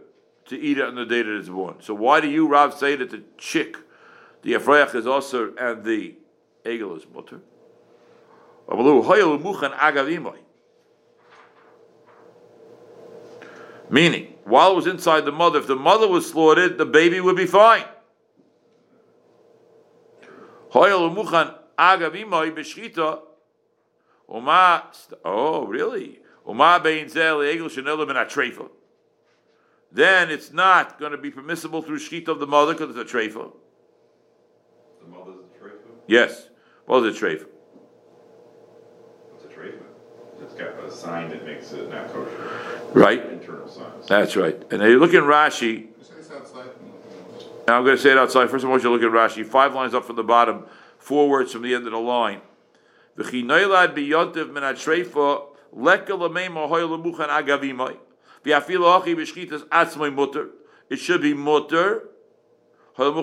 to 0.45 0.59
eat 0.59 0.77
it 0.77 0.85
on 0.85 0.95
the 0.95 1.05
day 1.05 1.21
that 1.21 1.37
it's 1.37 1.49
born. 1.49 1.75
So 1.81 1.93
why 1.93 2.21
do 2.21 2.29
you 2.29 2.47
Rav 2.47 2.73
say 2.73 2.95
that 2.95 3.11
the 3.11 3.23
chick, 3.37 3.77
the 4.41 4.53
Ephraich 4.53 4.95
is 4.95 5.05
also 5.05 5.53
and 5.55 5.83
the 5.83 6.15
egel 6.65 6.97
is 6.97 7.05
mutter? 7.13 7.41
Meaning, 13.89 14.33
while 14.45 14.71
it 14.71 14.75
was 14.75 14.87
inside 14.87 15.25
the 15.25 15.31
mother, 15.31 15.59
if 15.59 15.67
the 15.67 15.75
mother 15.75 16.07
was 16.07 16.29
slaughtered, 16.29 16.77
the 16.77 16.85
baby 16.85 17.19
would 17.19 17.35
be 17.35 17.45
fine. 17.45 17.83
Hoyel 20.73 21.09
umuchan 21.09 21.53
agav 21.77 22.15
imay 22.15 22.51
b'shchita. 22.51 23.21
Uma, 24.29 24.89
oh 25.25 25.65
really? 25.65 26.19
Uma 26.47 26.79
bein 26.81 27.09
zel 27.09 27.39
egel 27.39 27.69
shenelo 27.69 28.07
ben 28.07 28.15
atrefa. 28.15 28.69
Then 29.91 30.31
it's 30.31 30.53
not 30.53 30.97
going 30.99 31.11
to 31.11 31.17
be 31.17 31.29
permissible 31.29 31.81
through 31.81 31.99
shchita 31.99 32.29
of 32.29 32.39
the 32.39 32.47
mother 32.47 32.73
because 32.73 32.95
it's 32.95 33.11
a 33.11 33.17
trefa. 33.17 33.51
The 35.01 35.07
mother's 35.07 35.35
a 35.35 35.63
treifa? 35.63 35.91
Yes, 36.07 36.47
well, 36.87 37.03
it's 37.03 37.17
a 37.17 37.25
trefa. 37.25 37.45
What's 39.31 39.43
a 39.43 39.47
treifa? 39.49 39.83
It's 40.41 40.53
got 40.53 40.81
a 40.81 40.89
sign 40.89 41.29
that 41.31 41.45
makes 41.45 41.73
it 41.73 41.89
not 41.89 42.07
kosher. 42.13 42.89
Right? 42.93 43.25
Internal 43.31 43.67
signs. 43.67 44.07
That's 44.07 44.37
right. 44.37 44.55
And 44.71 44.79
then 44.81 44.89
you 44.89 44.99
look 44.99 45.13
in 45.13 45.23
Rashi, 45.23 45.61
You 45.61 45.93
say 46.01 46.13
it's 46.19 46.31
outside? 46.31 46.69
And 47.71 47.77
I'm 47.77 47.85
going 47.85 47.95
to 47.95 48.03
say 48.03 48.11
it 48.11 48.17
outside. 48.17 48.49
First 48.49 48.65
of 48.65 48.69
all, 48.69 48.77
you 48.77 48.89
look 48.89 49.01
at 49.01 49.11
Rashi. 49.11 49.45
Five 49.45 49.73
lines 49.73 49.93
up 49.93 50.03
from 50.03 50.17
the 50.17 50.25
bottom, 50.25 50.65
four 50.97 51.29
words 51.29 51.53
from 51.53 51.61
the 51.61 51.73
end 51.73 51.85
of 51.85 51.93
the 51.93 51.97
line. 51.97 52.41
It 53.17 53.25
should 60.97 61.21
be 61.21 61.33
mutter. 61.33 62.09
You 62.97 63.13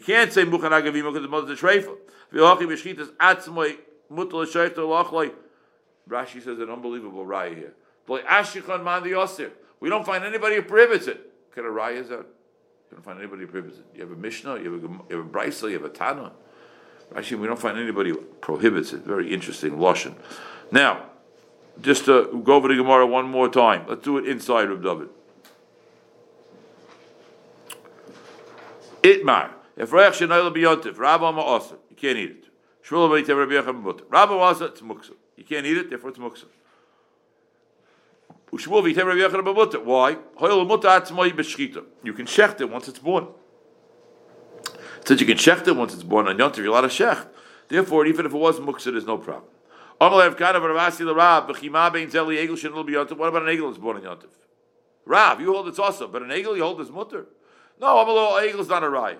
can't 0.00 0.32
say 0.32 0.46
muchan 0.46 0.70
agavimai 0.70 1.12
because 1.12 1.22
the 1.22 1.28
mother's 1.28 1.62
a 1.62 1.62
treifa. 1.62 1.94
Hachi 2.32 2.62
b'shchitas 2.62 3.10
atzmai 3.16 3.76
mutter 4.08 4.36
l'shoyta 4.36 4.78
lachlai. 4.78 5.30
Rashi 6.08 6.42
says 6.42 6.58
an 6.58 6.70
unbelievable 6.70 7.26
raya 7.26 7.54
here. 7.54 7.74
We 8.08 8.22
don't 9.90 10.06
find 10.06 10.24
anybody 10.24 10.56
who 10.56 10.62
prohibits 10.62 11.06
it. 11.06 11.20
Kind 11.54 11.66
of 11.66 11.74
raya 11.74 11.96
is 11.96 12.08
that? 12.08 12.24
You 12.90 12.96
don't 12.96 13.04
find 13.04 13.18
anybody 13.18 13.42
who 13.42 13.48
prohibits 13.48 13.78
it. 13.78 13.84
You 13.94 14.02
have 14.02 14.12
a 14.12 14.16
Mishnah, 14.16 14.58
you 14.58 14.72
have 14.72 14.84
a, 14.84 14.86
you 14.86 15.16
have 15.34 15.62
a 15.62 15.68
you 15.68 15.72
have 15.74 15.84
a 15.84 15.88
Tana. 15.88 16.32
Actually, 17.14 17.38
we 17.38 17.46
don't 17.46 17.58
find 17.58 17.78
anybody 17.78 18.10
who 18.10 18.16
prohibits 18.16 18.92
it. 18.92 19.00
Very 19.02 19.32
interesting, 19.32 19.72
Lashon. 19.72 20.14
Now, 20.72 21.10
just 21.80 22.06
to 22.06 22.40
go 22.44 22.54
over 22.54 22.68
the 22.68 22.74
Gemara 22.74 23.06
one 23.06 23.28
more 23.28 23.48
time. 23.48 23.84
Let's 23.88 24.02
do 24.02 24.18
it 24.18 24.26
inside 24.26 24.68
Reb 24.68 24.82
David. 24.82 25.08
Itmar. 29.02 29.50
If 29.76 29.92
Reach 29.92 30.14
Shenayla 30.14 30.54
Biyontif, 30.54 30.98
Rabba 30.98 31.26
Ma'asa, 31.26 31.76
you 31.90 31.96
can't 31.96 32.16
eat 32.16 32.30
it. 32.30 32.44
Shmuel 32.82 33.10
B'yitem 33.10 33.36
Rabbi 33.36 33.52
Yechon 33.52 33.82
B'mut. 33.82 34.02
Rabba 34.08 34.32
Ma'asa, 34.32 34.68
it's 34.68 34.80
muksa. 34.80 35.12
You 35.36 35.44
can't 35.44 35.66
eat 35.66 35.76
it, 35.76 35.90
therefore 35.90 36.10
it's 36.10 36.18
muksa. 36.18 36.46
Ushmuel 36.46 36.46
B'yitem 36.46 38.34
Rabbi 38.34 38.34
Yechon 38.34 38.34
B'mut. 38.34 38.35
Why? 38.50 38.60
You 38.60 38.66
can 42.12 42.26
shecht 42.26 42.60
it 42.60 42.70
once 42.70 42.88
it's 42.88 42.98
born. 42.98 43.28
Since 45.04 45.20
you 45.20 45.26
can 45.26 45.36
shecht 45.36 45.66
it 45.66 45.76
once 45.76 45.94
it's 45.94 46.02
born 46.02 46.28
on 46.28 46.38
Yontif, 46.38 46.58
you're 46.58 46.68
allowed 46.68 46.82
to 46.82 46.88
shecht. 46.88 47.26
Therefore, 47.68 48.06
even 48.06 48.26
if 48.26 48.32
it 48.32 48.38
was 48.38 48.60
muksa, 48.60 48.92
there's 48.92 49.06
no 49.06 49.18
problem. 49.18 49.50
What 49.98 50.12
about 50.12 50.36
an 50.36 50.42
egel 53.48 53.68
that's 53.68 53.78
born 53.78 53.96
on 53.96 54.02
Yontif? 54.02 54.28
Rav, 55.04 55.40
you 55.40 55.52
hold 55.52 55.68
it's 55.68 55.78
awesome, 55.78 56.10
but 56.10 56.22
an 56.22 56.32
eagle 56.32 56.56
you 56.56 56.62
hold 56.62 56.80
is 56.80 56.90
mutter. 56.90 57.26
No, 57.80 57.86
Amalo 57.86 58.40
egel 58.42 58.60
is 58.60 58.68
not 58.68 58.82
a 58.82 58.86
raya. 58.86 59.18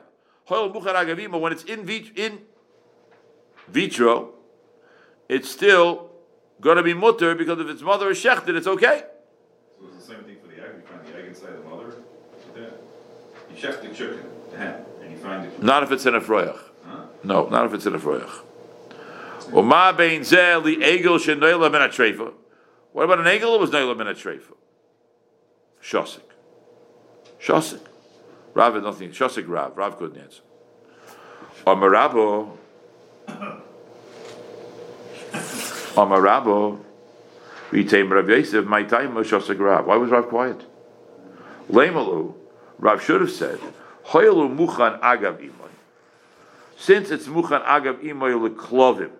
When 1.40 1.52
it's 1.52 1.64
in, 1.64 1.84
vit- 1.84 2.16
in 2.16 2.40
vitro, 3.68 4.34
it's 5.28 5.50
still 5.50 6.10
going 6.60 6.76
to 6.76 6.82
be 6.82 6.94
mutter 6.94 7.34
because 7.34 7.60
if 7.60 7.68
its 7.68 7.82
mother 7.82 8.10
is 8.10 8.22
shechted, 8.22 8.56
it's 8.56 8.66
okay. 8.66 9.02
So 9.78 9.86
it's 9.88 10.06
the 10.06 10.14
same 10.14 10.24
thing 10.24 10.36
for 10.42 10.48
the 10.48 10.62
egg, 10.62 10.70
you 10.76 10.82
find 10.86 11.06
the 11.06 11.18
egg 11.18 11.26
inside 11.26 11.52
the 11.52 11.68
mother, 11.68 11.86
with. 12.54 12.72
You 13.50 13.56
check 13.56 13.82
the 13.82 13.88
chicken, 13.88 14.20
the 14.50 14.56
hen, 14.58 14.84
and 15.02 15.12
you 15.12 15.18
find 15.18 15.50
the, 15.50 15.64
Not 15.64 15.82
if 15.82 15.90
it's 15.92 16.06
in 16.06 16.14
a 16.14 16.20
froyach. 16.20 16.58
huh? 16.84 17.04
No, 17.22 17.48
not 17.48 17.66
if 17.66 17.74
it's 17.74 17.86
in 17.86 17.94
a 17.94 17.98
froyach. 17.98 18.42
Uma 19.52 19.94
bein 19.96 20.24
zel 20.24 20.60
the 20.62 20.76
egel 20.76 21.18
shenoila 21.18 21.70
ben 21.70 21.80
atreifa. 21.82 22.32
What 22.92 23.04
about 23.04 23.20
an 23.20 23.26
egel 23.26 23.52
that 23.52 23.58
was 23.60 23.70
noila 23.70 23.96
ben 23.96 24.06
atreifa? 24.08 24.54
Shosik. 25.82 26.22
Shosik. 27.40 27.80
Rav 28.54 28.74
had 28.74 28.82
nothing. 28.82 29.10
Shosik 29.10 29.44
Rav. 29.46 29.76
Rav 29.76 29.98
couldn't 29.98 30.20
answer. 30.20 30.42
Amarabo. 31.66 32.56
Amarabo. 35.94 36.80
Vitem 37.70 38.10
Rav 38.10 38.28
Yosef. 38.28 38.64
My 38.64 38.82
time 38.82 39.14
was 39.14 39.30
Rav. 39.32 39.86
Why 39.86 39.96
was 39.96 40.10
Rav 40.10 40.28
quiet? 40.28 40.64
Lemalu. 41.70 42.34
Rav 42.78 43.02
should 43.02 43.20
have 43.22 43.30
said, 43.30 43.58
muchan 44.04 45.00
agav 45.00 45.40
imay. 45.40 45.70
Since 46.76 47.10
it's 47.10 47.26
muchan 47.26 47.64
agav 47.64 48.02
imay 48.04 48.48
leklovim. 48.48 49.10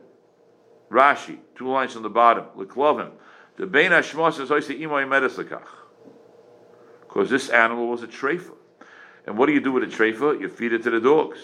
Rashi, 0.91 1.39
two 1.57 1.69
lines 1.69 1.97
on 1.97 2.03
the 2.03 2.11
bottom, 2.11 2.45
leklovim. 2.57 3.11
The 3.57 3.67
bein 3.67 3.91
hashmos 3.91 4.35
says 4.35 4.51
oise 4.51 4.69
imay 4.69 5.09
medes 5.09 5.37
lekach. 5.37 5.67
Because 7.01 7.31
this 7.31 7.49
animal 7.49 7.89
was 7.89 8.03
a 8.03 8.07
treifa. 8.07 8.53
And 9.27 9.37
what 9.39 9.47
do 9.47 9.53
you 9.53 9.61
do 9.61 9.73
with 9.73 9.83
a 9.83 9.87
treifa? 9.87 10.39
You 10.41 10.49
feed 10.49 10.73
it 10.73 10.83
to 10.85 10.91
the 10.91 11.01
dogs. 11.01 11.39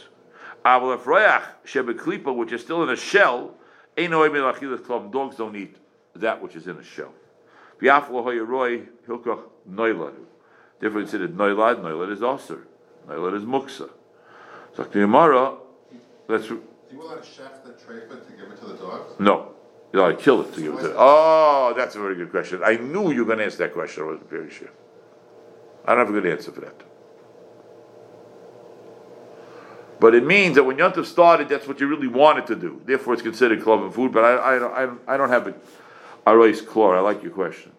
Aval 0.65 0.97
afroyach 0.97 1.43
shebeklipa, 1.67 2.33
which 2.37 2.53
is 2.53 2.61
still 2.61 2.83
in 2.85 2.91
a 2.91 2.97
shell. 2.97 3.57
Dogs 3.97 5.37
don't 5.37 5.57
eat 5.57 5.77
that 6.17 6.43
which 6.43 6.57
is 6.57 6.67
in 6.67 6.77
a 6.77 6.83
shell. 6.85 7.13
V'yaflo 7.81 8.25
hoyeroi 8.25 8.87
hilkach. 9.09 9.43
Therefore, 10.81 11.01
considered 11.01 11.37
noilad. 11.37 11.81
Noilad 11.81 12.11
is 12.13 12.23
aser. 12.23 12.67
Noilad 13.09 13.37
is 13.37 13.45
muksa. 13.45 13.91
So 14.75 14.83
the 14.85 14.89
Gemara, 15.01 15.57
let's 16.29 16.47
Do 16.49 16.61
you 16.91 17.03
allow 17.03 17.15
to 17.17 17.23
chef 17.25 17.63
the 17.65 17.71
treifa 17.71 18.27
to 18.27 18.33
give 18.33 18.51
it 18.51 18.59
to 18.61 18.67
the 18.67 18.75
dogs? 18.75 19.15
no. 19.19 19.49
You 19.93 19.99
know, 19.99 20.07
I 20.07 20.15
kill 20.15 20.41
it 20.41 20.55
to 20.55 20.61
give 20.63 20.73
it 20.73 20.83
to. 20.83 20.95
Oh, 20.97 21.75
that's 21.77 21.95
a 21.97 21.99
very 22.01 22.15
good 22.17 22.31
question. 22.31 22.63
I 22.65 22.77
knew 22.77 23.13
you 23.13 23.21
were 23.21 23.27
going 23.27 23.41
to 23.41 23.45
ask 23.45 23.59
that 23.59 23.75
question. 23.75 24.05
I 24.05 24.07
wasn't 24.07 24.31
very 24.31 24.49
sure. 24.51 24.71
I 25.85 25.95
don't 25.95 26.07
have 26.07 26.09
a 26.17 26.19
good 26.19 26.33
answer 26.33 26.51
for 26.51 26.63
that. 26.63 26.81
But 30.01 30.15
it 30.15 30.25
means 30.25 30.55
that 30.57 30.65
when 30.65 30.79
Yontif 30.79 31.05
started, 31.05 31.51
that's 31.51 31.69
what 31.69 31.79
you 31.79 31.87
really 31.89 32.09
wanted 32.09 32.47
to 32.47 32.57
do. 32.57 32.81
Therefore, 32.87 33.13
it's 33.13 33.23
considered 33.23 33.61
Klovim 33.61 33.93
food. 33.93 34.13
But 34.13 34.25
I, 34.25 34.57
I, 34.57 34.59
don't- 34.59 34.99
I, 35.09 35.15
I 35.15 35.17
don't 35.19 35.29
have 35.29 35.47
it. 35.47 35.63
Arois 36.27 36.61
Klor. 36.63 36.97
I 36.97 37.01
like 37.01 37.23
your 37.23 37.33
question. 37.33 37.73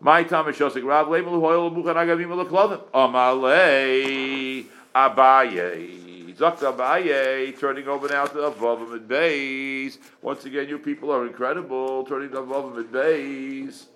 My 0.00 0.24
time 0.24 0.48
is 0.48 0.56
Shosik 0.56 0.84
Rav 0.84 1.08
Leimel 1.08 1.40
Hoyle 1.40 1.70
Muchan 1.70 1.94
Agavim 1.94 2.44
Leklovim. 2.44 2.82
Amalei 2.92 4.66
Abaye. 4.94 6.34
Zakta 6.36 6.76
Abaye. 6.76 7.58
Turning 7.58 7.88
over 7.88 8.08
now 8.08 8.26
to 8.26 8.38
Avavim 8.38 8.94
and 8.94 9.08
Bays. 9.08 9.98
Once 10.20 10.44
again, 10.44 10.68
you 10.68 10.78
people 10.78 11.12
are 11.12 11.26
incredible. 11.26 12.04
Turning 12.04 12.30
to 12.30 12.36
Avavim 12.36 12.78
and 12.78 12.92
Bays. 12.92 13.86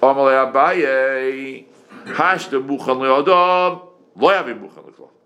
Amalei 0.00 0.52
Abaye. 0.52 1.64
Hashta 2.04 2.64
Muchan 2.64 2.98
Leodom. 2.98 3.88
Loyavim 4.16 4.60
Muchan 4.60 4.84
Leklovim. 4.84 5.17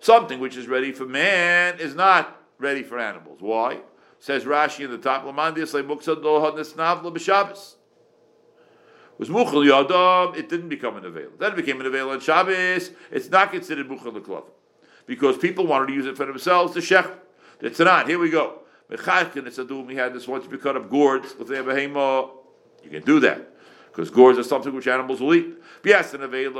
Something 0.00 0.40
which 0.40 0.56
is 0.56 0.68
ready 0.68 0.92
for 0.92 1.06
man 1.06 1.78
is 1.78 1.94
not 1.94 2.42
ready 2.58 2.82
for 2.82 2.98
animals. 2.98 3.38
Why? 3.40 3.78
Says 4.20 4.44
Rashi 4.44 4.84
in 4.84 4.90
the 4.90 4.98
top. 4.98 5.24
Was 5.24 5.34
muchal 9.28 9.64
yadam, 9.64 10.36
it 10.36 10.48
didn't 10.48 10.68
become 10.68 10.96
an 10.96 11.04
avail. 11.04 11.30
Then 11.38 11.52
it 11.52 11.56
became 11.56 11.80
an 11.80 11.86
avail 11.86 12.10
on 12.10 12.20
Shabbos. 12.20 12.92
It's 13.10 13.28
not 13.28 13.50
considered 13.50 13.88
muchal 13.88 14.12
l'klavim. 14.12 14.44
Because 15.06 15.36
people 15.38 15.66
wanted 15.66 15.88
to 15.88 15.94
use 15.94 16.06
it 16.06 16.16
for 16.16 16.26
themselves 16.26 16.74
to 16.74 16.80
shech. 16.80 17.10
It's 17.60 17.80
not. 17.80 18.08
Here 18.08 18.18
we 18.18 18.30
go. 18.30 18.60
Mechaykin, 18.90 19.46
it's 19.46 19.58
a 19.58 19.64
doom. 19.64 19.86
We 19.86 19.96
had 19.96 20.14
this 20.14 20.28
once. 20.28 20.46
You 20.50 20.58
cut 20.58 20.76
up 20.76 20.88
gourds. 20.88 21.34
You 21.38 22.90
can 22.90 23.02
do 23.02 23.20
that. 23.20 23.52
Because 23.98 24.10
gourds 24.10 24.38
are 24.38 24.44
something 24.44 24.72
which 24.76 24.86
animals 24.86 25.20
will 25.20 25.34
eat. 25.34 25.56
Yes, 25.82 26.14
an 26.14 26.20
they 26.20 26.44
are 26.46 26.52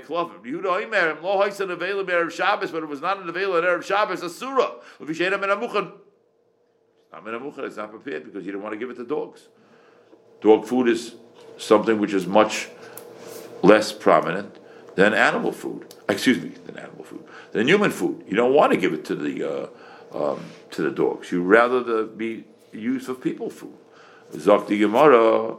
klavim. 0.00 0.42
Yehuda 0.42 0.86
Omer, 0.86 1.20
lo 1.20 1.42
hais 1.42 1.60
an 1.60 1.70
avail 1.70 2.02
erev 2.02 2.32
Shabbos, 2.32 2.70
but 2.70 2.82
it 2.82 2.88
was 2.88 3.02
not 3.02 3.20
an 3.20 3.28
avail 3.28 3.54
at 3.54 3.64
erev 3.64 3.84
Shabbos. 3.84 4.22
A 4.22 4.30
surah. 4.30 4.76
If 4.98 5.06
you 5.06 5.12
shade 5.12 5.34
in 5.34 5.44
a 5.44 5.56
muchan. 5.56 5.92
Not 7.12 7.22
muchan. 7.22 7.64
It's 7.64 7.76
not 7.76 7.90
prepared 7.90 8.24
because 8.24 8.46
you 8.46 8.52
don't 8.52 8.62
want 8.62 8.72
to 8.72 8.78
give 8.78 8.88
it 8.88 8.96
to 8.96 9.04
dogs. 9.04 9.48
Dog 10.40 10.64
food 10.64 10.88
is 10.88 11.16
something 11.58 11.98
which 11.98 12.14
is 12.14 12.26
much 12.26 12.70
less 13.62 13.92
prominent 13.92 14.58
than 14.94 15.12
animal 15.12 15.52
food. 15.52 15.94
Excuse 16.08 16.42
me, 16.42 16.48
than 16.64 16.78
animal 16.78 17.04
food, 17.04 17.22
than 17.52 17.68
human 17.68 17.90
food. 17.90 18.24
You 18.26 18.36
don't 18.36 18.54
want 18.54 18.72
to 18.72 18.78
give 18.78 18.94
it 18.94 19.04
to 19.04 19.14
the 19.14 19.70
uh, 20.14 20.32
um, 20.32 20.40
to 20.70 20.80
the 20.80 20.90
dogs. 20.92 21.30
You 21.30 21.42
rather 21.42 21.82
the 21.82 22.04
be 22.04 22.44
used 22.72 23.04
for 23.04 23.14
people 23.14 23.50
food. 23.50 23.76
Zakti 24.32 24.78
Gemara. 24.78 25.58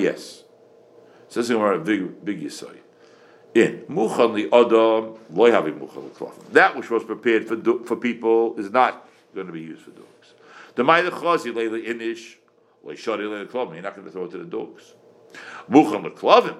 Yes. 0.00 0.44
Says 1.28 1.48
Gemara 1.48 1.78
big 1.80 2.24
big 2.24 2.40
Yisai. 2.40 2.78
In 3.54 3.84
Muchan 3.88 4.50
LeAdam 4.50 5.18
Loy 5.30 5.50
Havi 5.50 5.78
Muchan 5.78 6.10
LeKlov. 6.10 6.52
That 6.52 6.76
which 6.76 6.90
was 6.90 7.04
prepared 7.04 7.46
for 7.48 7.56
for 7.84 7.96
people 7.96 8.58
is 8.58 8.70
not 8.70 9.08
going 9.34 9.46
to 9.46 9.52
be 9.52 9.60
used 9.60 9.82
for 9.82 9.90
dogs. 9.90 10.34
The 10.76 10.82
Ma'ida 10.84 11.10
Chazi 11.10 11.54
Leila 11.54 11.78
Inish 11.78 12.36
Loy 12.84 12.94
Shari 12.94 13.26
Leila 13.26 13.46
Klov. 13.46 13.72
You're 13.72 13.82
not 13.82 13.94
going 13.94 14.06
to 14.06 14.12
throw 14.12 14.24
it 14.24 14.30
to 14.30 14.38
the 14.38 14.44
dogs. 14.44 14.94
Muchan 15.68 16.04
LeKlovim. 16.08 16.56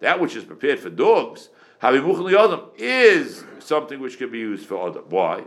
That 0.00 0.20
which 0.20 0.36
is 0.36 0.44
prepared 0.44 0.80
for 0.80 0.90
dogs. 0.90 1.50
Havi 1.82 2.00
Muchan 2.00 2.32
LeAdam 2.32 2.70
is 2.76 3.44
something 3.60 4.00
which 4.00 4.18
can 4.18 4.30
be 4.30 4.38
used 4.38 4.66
for 4.66 4.88
Adam. 4.88 5.04
Why? 5.08 5.44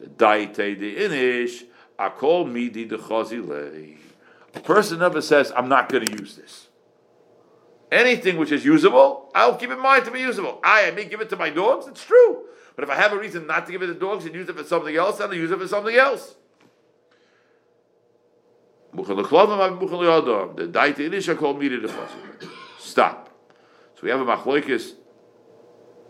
Daite 0.00 0.78
de 0.78 0.94
inish, 1.08 1.64
I 1.98 2.08
call 2.10 2.44
midi 2.44 2.84
the 2.84 2.98
chazile. 2.98 3.96
A 4.54 4.60
person 4.60 4.98
never 4.98 5.20
says, 5.20 5.52
I'm 5.56 5.68
not 5.68 5.88
going 5.88 6.06
to 6.06 6.12
use 6.18 6.36
this. 6.36 6.68
Anything 7.90 8.36
which 8.36 8.52
is 8.52 8.64
usable, 8.64 9.30
I'll 9.34 9.56
keep 9.56 9.70
in 9.70 9.80
mind 9.80 10.04
to 10.06 10.10
be 10.10 10.20
usable. 10.20 10.60
I, 10.64 10.88
I 10.88 10.90
may 10.90 11.04
give 11.04 11.20
it 11.20 11.28
to 11.30 11.36
my 11.36 11.50
dogs, 11.50 11.86
it's 11.86 12.04
true. 12.04 12.44
But 12.74 12.84
if 12.84 12.90
I 12.90 12.96
have 12.96 13.12
a 13.12 13.18
reason 13.18 13.46
not 13.46 13.66
to 13.66 13.72
give 13.72 13.82
it 13.82 13.86
to 13.86 13.94
dogs 13.94 14.24
and 14.24 14.34
use 14.34 14.48
it 14.48 14.56
for 14.56 14.64
something 14.64 14.94
else, 14.96 15.18
then 15.18 15.28
I'll 15.28 15.34
use 15.34 15.50
it 15.50 15.58
for 15.58 15.68
something 15.68 15.94
else. 15.94 16.34
The 18.92 19.02
daite 19.02 20.98
inish, 20.98 21.38
call 21.38 21.54
midi 21.54 21.78
the 21.78 21.88
chazile. 21.88 22.50
Stop. 22.78 23.30
So 23.94 24.00
we 24.02 24.10
have 24.10 24.20
a 24.20 24.24
machloikis 24.24 24.92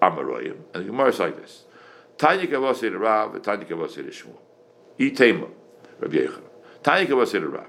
amaroyim, 0.02 0.56
and 0.74 0.84
the 0.84 0.84
Gemara 0.84 1.08
is 1.10 1.18
like 1.20 1.36
this. 1.36 1.65
Tanya 2.18 2.46
Kavasi 2.46 2.98
Rav, 2.98 3.34
and 3.34 3.44
Tanya 3.44 3.66
Kavasi 3.66 3.96
to. 3.96 4.38
Itema, 4.98 5.50
Rabbi 6.00 6.16
Yechon. 6.16 6.42
Tanya 6.82 7.06
Kavasi 7.06 7.32
to 7.32 7.48
Rav. 7.48 7.68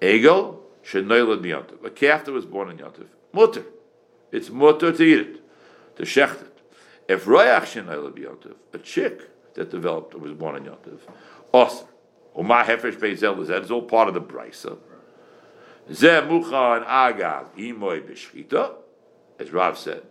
Egel, 0.00 0.58
Shenoilad 0.84 1.42
Miyantiv. 1.42 1.84
A 1.84 1.90
calf 1.90 2.24
that 2.24 2.32
was 2.32 2.46
born 2.46 2.70
in 2.70 2.78
Yantiv. 2.78 3.06
Mutter. 3.32 3.64
It's 4.32 4.50
mutter 4.50 4.92
to 4.92 5.02
eat 5.02 5.18
it, 5.18 5.40
to 5.96 6.04
shecht 6.04 6.42
it. 6.42 6.58
If 7.08 7.24
Royach 7.24 7.62
Shenoilad 7.62 8.12
Miyantiv, 8.12 8.54
a 8.72 8.78
chick 8.78 9.28
that 9.54 9.70
developed 9.70 10.14
and 10.14 10.22
was 10.22 10.32
born 10.32 10.56
in 10.56 10.64
Yantiv, 10.64 11.00
awesome. 11.52 11.88
Uma 12.36 12.62
Hefesh 12.64 12.96
Beizel 12.96 13.44
that 13.46 13.62
is 13.62 13.70
all 13.70 13.82
part 13.82 14.08
of 14.08 14.14
the 14.14 14.20
brisa. 14.20 14.78
Zeh 15.90 16.26
Muchan 16.26 16.86
Agav 16.86 17.48
Imoy 17.56 18.00
Beshchita, 18.02 18.74
as 19.40 19.50
Rav 19.52 19.76
said. 19.76 20.02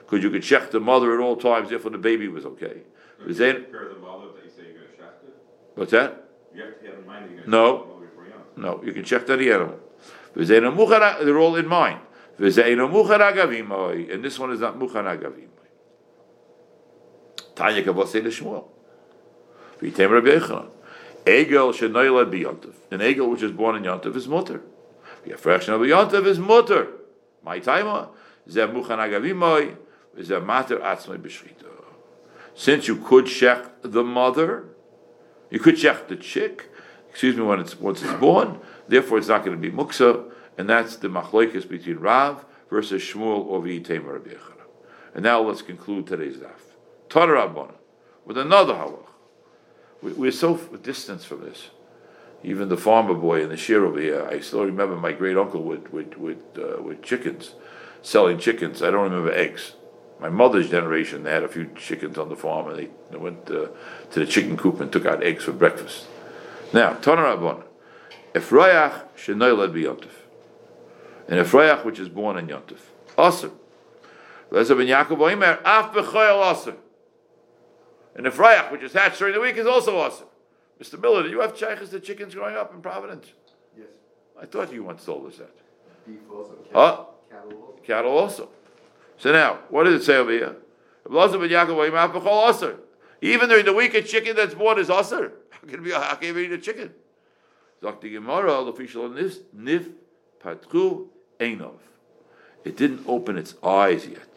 Because 0.00 0.22
you 0.22 0.30
could 0.30 0.42
check 0.42 0.70
the 0.70 0.80
mother 0.80 1.14
at 1.14 1.20
all 1.20 1.36
times 1.36 1.72
if 1.72 1.84
the 1.84 1.90
baby 1.98 2.28
was 2.28 2.44
okay. 2.44 2.82
You 3.20 3.26
Is 3.30 3.38
that- 3.38 3.70
Prepare 3.70 3.88
the 3.88 4.00
mother 4.00 4.26
that 4.34 4.44
you 4.44 4.50
say 4.50 4.62
you're 4.68 4.74
gonna 4.74 4.96
shaft 4.96 5.24
it. 5.24 5.34
What's 5.74 5.90
that? 5.92 6.28
You 6.54 6.62
have 6.62 6.80
to 6.80 6.86
have 6.86 6.98
in 6.98 7.06
mind 7.06 7.24
that 7.24 7.30
you're 7.34 7.44
gonna. 7.44 7.50
No. 7.56 7.76
shaft 7.76 7.88
the 7.88 7.94
mother 7.94 8.06
before 8.06 8.24
you 8.24 8.30
know. 8.62 8.76
No, 8.76 8.82
you 8.84 8.92
can 8.92 9.04
check 9.04 9.28
any 9.30 9.50
animal. 9.50 9.78
They're 10.34 11.38
all 11.38 11.56
in 11.56 11.66
mind. 11.66 12.00
V'zeinu 12.38 12.88
muchar 12.88 13.20
agavimoi, 13.20 14.12
And 14.12 14.24
this 14.24 14.38
one 14.38 14.52
is 14.52 14.60
not 14.60 14.78
muchar 14.78 15.04
agavimoi. 15.04 15.48
Tanya 17.56 17.82
kavosei 17.82 18.22
l'shmuel. 18.24 18.64
V'yitem 19.80 20.10
Rabbi 20.10 20.28
Yechanan. 20.28 20.70
Egel 21.24 21.72
shenoilad 21.74 22.30
b'yontav. 22.32 22.74
An 22.92 23.00
egel 23.00 23.28
which 23.30 23.42
is 23.42 23.50
born 23.50 23.76
in 23.76 23.82
yontav 23.82 24.14
is 24.14 24.28
mutter. 24.28 24.62
V'yafresh 25.26 25.68
of 25.68 25.80
yontav 25.80 26.24
is 26.26 26.38
mutter. 26.38 26.86
My 27.42 27.58
timer. 27.58 28.08
Zeh 28.48 28.72
muchar 28.72 28.98
agavimoi. 28.98 29.76
Zeh 30.18 30.44
mater 30.44 30.78
atzmai 30.78 31.18
b'shchita. 31.18 31.64
Since 32.58 32.88
you 32.88 32.96
could 32.96 33.26
check 33.26 33.82
the 33.82 34.02
mother, 34.02 34.64
you 35.48 35.60
could 35.60 35.76
check 35.76 36.08
the 36.08 36.16
chick, 36.16 36.68
excuse 37.08 37.36
me, 37.36 37.44
when 37.44 37.60
it's 37.60 37.78
once 37.78 38.02
it's 38.02 38.12
born. 38.14 38.58
Therefore, 38.88 39.18
it's 39.18 39.28
not 39.28 39.44
going 39.44 39.56
to 39.56 39.70
be 39.70 39.74
muksa, 39.74 40.28
and 40.58 40.68
that's 40.68 40.96
the 40.96 41.06
machlokes 41.06 41.68
between 41.68 41.98
Rav 41.98 42.44
versus 42.68 43.00
Shmuel 43.00 43.46
or 43.46 43.62
V'yitem 43.62 44.06
Rabbi. 44.06 44.34
And 45.14 45.22
now 45.22 45.40
let's 45.40 45.62
conclude 45.62 46.08
today's 46.08 46.38
daf. 46.38 46.74
Tana 47.08 47.34
Rabbana 47.34 47.74
with 48.24 48.36
another 48.36 48.74
halach. 48.74 49.06
We, 50.02 50.14
we're 50.14 50.32
so 50.32 50.56
distant 50.56 51.22
from 51.22 51.42
this. 51.42 51.70
Even 52.42 52.68
the 52.68 52.76
farmer 52.76 53.14
boy 53.14 53.40
in 53.40 53.50
the 53.50 53.56
shir 53.56 53.86
over 53.86 54.00
here, 54.00 54.26
I 54.28 54.40
still 54.40 54.64
remember 54.64 54.96
my 54.96 55.12
great 55.12 55.36
uncle 55.36 55.62
with 55.62 55.92
with 55.92 56.18
with, 56.18 56.42
uh, 56.58 56.82
with 56.82 57.02
chickens, 57.02 57.54
selling 58.02 58.38
chickens. 58.40 58.82
I 58.82 58.90
don't 58.90 59.04
remember 59.04 59.30
eggs. 59.30 59.74
My 60.20 60.28
mother's 60.28 60.68
generation, 60.68 61.22
they 61.22 61.30
had 61.30 61.44
a 61.44 61.48
few 61.48 61.70
chickens 61.76 62.18
on 62.18 62.28
the 62.28 62.36
farm, 62.36 62.68
and 62.68 62.78
they, 62.78 62.88
they 63.10 63.18
went 63.18 63.48
uh, 63.50 63.68
to 64.10 64.20
the 64.20 64.26
chicken 64.26 64.56
coop 64.56 64.80
and 64.80 64.92
took 64.92 65.06
out 65.06 65.22
eggs 65.22 65.44
for 65.44 65.52
breakfast. 65.52 66.06
Now, 66.72 66.94
Tana 66.94 67.22
Rabbana, 67.22 67.64
Ephroyach 68.34 69.04
shenoilad 69.16 69.72
b'yontif, 69.72 70.10
and 71.28 71.38
Ephroyach 71.38 71.84
which 71.84 71.98
is 72.00 72.08
born 72.08 72.36
in 72.36 72.48
yontif, 72.48 72.80
aser. 73.16 73.52
Lezer 74.50 74.76
ben 74.76 74.86
Yaakov 74.86 75.18
oimer 75.18 75.60
af 75.64 75.92
b'choyel 75.92 76.52
aser. 76.52 76.76
And 78.16 78.26
Ephroyach 78.26 78.72
which 78.72 78.82
is 78.82 78.92
hatched 78.92 79.18
during 79.18 79.34
the 79.34 79.40
week 79.40 79.56
is 79.56 79.66
also 79.66 80.04
aser. 80.04 80.24
Mr. 80.80 81.00
Miller, 81.00 81.22
do 81.22 81.28
you 81.28 81.40
have 81.40 81.54
chaychas 81.54 81.90
the 81.90 82.00
chickens 82.00 82.34
growing 82.34 82.56
up 82.56 82.72
in 82.74 82.80
Providence? 82.80 83.32
Yes. 83.76 83.86
I 84.40 84.46
thought 84.46 84.72
you 84.72 84.82
once 84.82 85.04
told 85.04 85.26
us 85.26 85.38
that. 85.38 85.54
Beef 86.06 86.18
also. 86.30 86.56
Huh? 86.72 87.04
Cattle 87.30 87.62
also. 87.62 87.82
Cattle 87.84 88.18
also. 88.18 88.48
So 89.18 89.32
now, 89.32 89.58
what 89.68 89.84
does 89.84 90.00
it 90.00 90.04
say 90.04 90.16
over 90.16 90.30
here? 90.30 90.56
Even 93.20 93.48
during 93.48 93.64
the 93.64 93.72
week, 93.72 93.94
a 93.94 94.02
chicken 94.02 94.36
that's 94.36 94.54
born 94.54 94.78
is 94.78 94.88
aser. 94.90 95.32
How 95.50 95.66
can 95.66 95.82
be? 95.82 95.90
How 95.90 96.14
can 96.14 96.36
you 96.36 96.38
eat 96.38 96.52
a 96.52 96.58
chicken? 96.58 96.94
It 102.64 102.76
didn't 102.76 103.04
open 103.06 103.38
its 103.38 103.54
eyes 103.62 104.06
yet. 104.06 104.28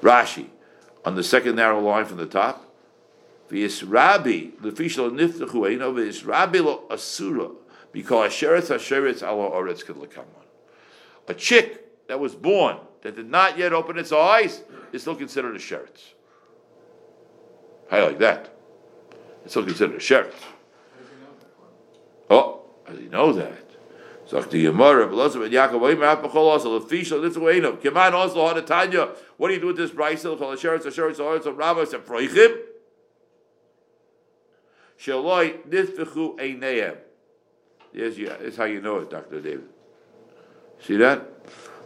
Rashi, 0.00 0.46
on 1.04 1.14
the 1.14 1.22
second 1.22 1.56
narrow 1.56 1.80
line 1.80 2.04
from 2.04 2.16
the 2.16 2.26
top, 2.26 2.64
v'yis 3.50 3.84
rabbi 3.86 4.50
l'official 4.60 5.10
niftachu 5.10 5.52
einov 5.52 5.94
v'yis 5.94 6.26
rabbi 6.26 6.58
lo 6.58 6.84
asura 6.90 7.50
because 7.92 8.32
sheretz 8.32 8.70
hasheretz 8.70 9.22
ala 9.22 9.50
oretz 9.50 9.84
could. 9.84 10.08
A 11.28 11.34
chick 11.34 12.06
that 12.08 12.18
was 12.18 12.34
born 12.34 12.78
that 13.02 13.16
did 13.16 13.28
not 13.28 13.58
yet 13.58 13.72
open 13.72 13.98
its 13.98 14.12
eyes 14.12 14.62
is 14.92 15.02
still 15.02 15.16
considered 15.16 15.54
a 15.54 15.58
sheretz. 15.58 16.14
How 17.90 18.06
like 18.06 18.18
that? 18.18 18.54
It's 19.44 19.52
still 19.52 19.64
considered 19.64 19.96
a 19.96 19.98
sheretz. 19.98 20.34
Oh, 22.30 22.62
how 22.86 22.92
do 22.92 23.02
you 23.02 23.08
know 23.08 23.32
that? 23.32 23.64
What 24.30 24.50
do 24.50 24.58
you 24.58 24.72
do 29.60 29.66
with 29.66 29.76
this 29.76 29.90
Freichim? 29.90 32.58
Shaloi 34.98 35.68
Nifechu 35.68 36.38
Eineim. 36.38 36.96
Yes, 37.92 38.18
yeah, 38.18 38.36
that's 38.38 38.56
how 38.56 38.64
you 38.64 38.82
know 38.82 38.98
it, 38.98 39.10
Dr. 39.10 39.40
David. 39.40 39.68
See 40.80 40.96
that? 40.96 41.37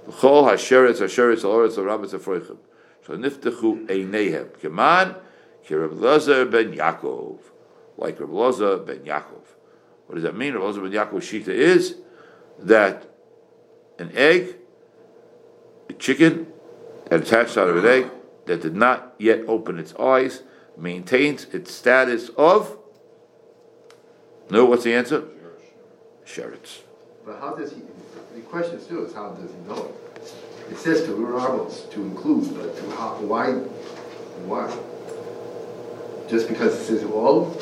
Bechol 0.07 0.51
Hasheretz, 0.51 1.01
Asheretz, 1.01 1.43
Asheretz, 1.43 1.85
Rabbis, 1.85 2.13
and 2.13 2.23
Freichim. 2.23 2.59
So 3.07 3.17
Niftechu 3.17 3.87
Einehem. 3.87 4.49
Keman, 4.59 5.17
Kirab 5.67 6.01
Lazar 6.01 6.45
ben 6.45 6.73
Yaakov. 6.73 7.39
Like 7.97 8.19
Reb 8.21 8.31
Lazar 8.31 8.79
ben 8.79 9.01
Yaakov. 9.01 9.45
What 10.07 10.15
does 10.17 10.25
that 10.25 10.37
mean? 10.37 10.55
Reb 10.55 10.63
Lazar 10.63 10.81
ben 10.81 10.93
Yaakov's 10.93 11.25
shita 11.25 11.49
is 11.49 11.97
that 12.59 13.09
an 13.99 14.11
egg, 14.15 14.57
a 15.89 15.93
chicken, 15.95 16.47
that 17.09 17.21
attached 17.21 17.57
out 17.57 17.69
of 17.69 17.77
an 17.77 17.87
egg 17.87 18.11
that 18.47 18.63
did 18.63 18.75
not 18.75 19.15
yet 19.19 19.41
open 19.47 19.79
its 19.79 19.95
eyes 19.97 20.43
maintains 20.77 21.45
its 21.47 21.73
status 21.73 22.31
of. 22.31 22.79
No, 24.51 24.65
what's 24.65 24.85
the 24.85 24.95
answer? 24.95 25.25
Sheretz. 26.27 26.81
But 27.25 27.39
how 27.39 27.55
does 27.55 27.73
he, 27.73 27.83
the 28.35 28.41
question 28.41 28.81
still 28.81 29.05
is 29.05 29.15
how 29.15 29.31
does 29.31 29.51
he 29.51 29.59
know 29.69 29.85
it? 29.85 30.33
It 30.71 30.79
says 30.79 31.05
to 31.05 31.15
Ramos 31.15 31.83
to 31.91 32.03
include, 32.03 32.55
but 32.55 32.77
to 32.77 32.91
how, 32.93 33.17
why, 33.21 33.53
why? 34.47 34.75
Just 36.29 36.49
because 36.49 36.75
it 36.75 36.85
says 36.85 37.05
all? 37.05 37.57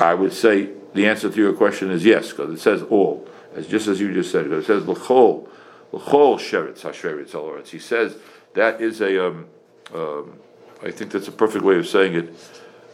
I 0.00 0.14
would 0.14 0.32
say 0.32 0.70
the 0.94 1.06
answer 1.06 1.30
to 1.30 1.36
your 1.36 1.52
question 1.52 1.90
is 1.90 2.04
yes, 2.04 2.30
because 2.30 2.52
it 2.54 2.60
says 2.60 2.82
all, 2.82 3.26
as 3.54 3.66
just 3.66 3.88
as 3.88 4.00
you 4.00 4.12
just 4.12 4.30
said. 4.30 4.46
It 4.46 4.66
says 4.66 4.86
l'chol, 4.86 5.48
l'chol 5.92 6.38
sheretz 6.38 6.80
hasheretz 6.82 7.30
aloretz. 7.30 7.68
He 7.68 7.78
says 7.78 8.16
that 8.54 8.80
is 8.80 9.00
a, 9.00 9.26
um, 9.26 9.46
um, 9.92 10.38
I 10.82 10.90
think 10.90 11.10
that's 11.10 11.28
a 11.28 11.32
perfect 11.32 11.64
way 11.64 11.76
of 11.78 11.88
saying 11.88 12.14
it, 12.14 12.34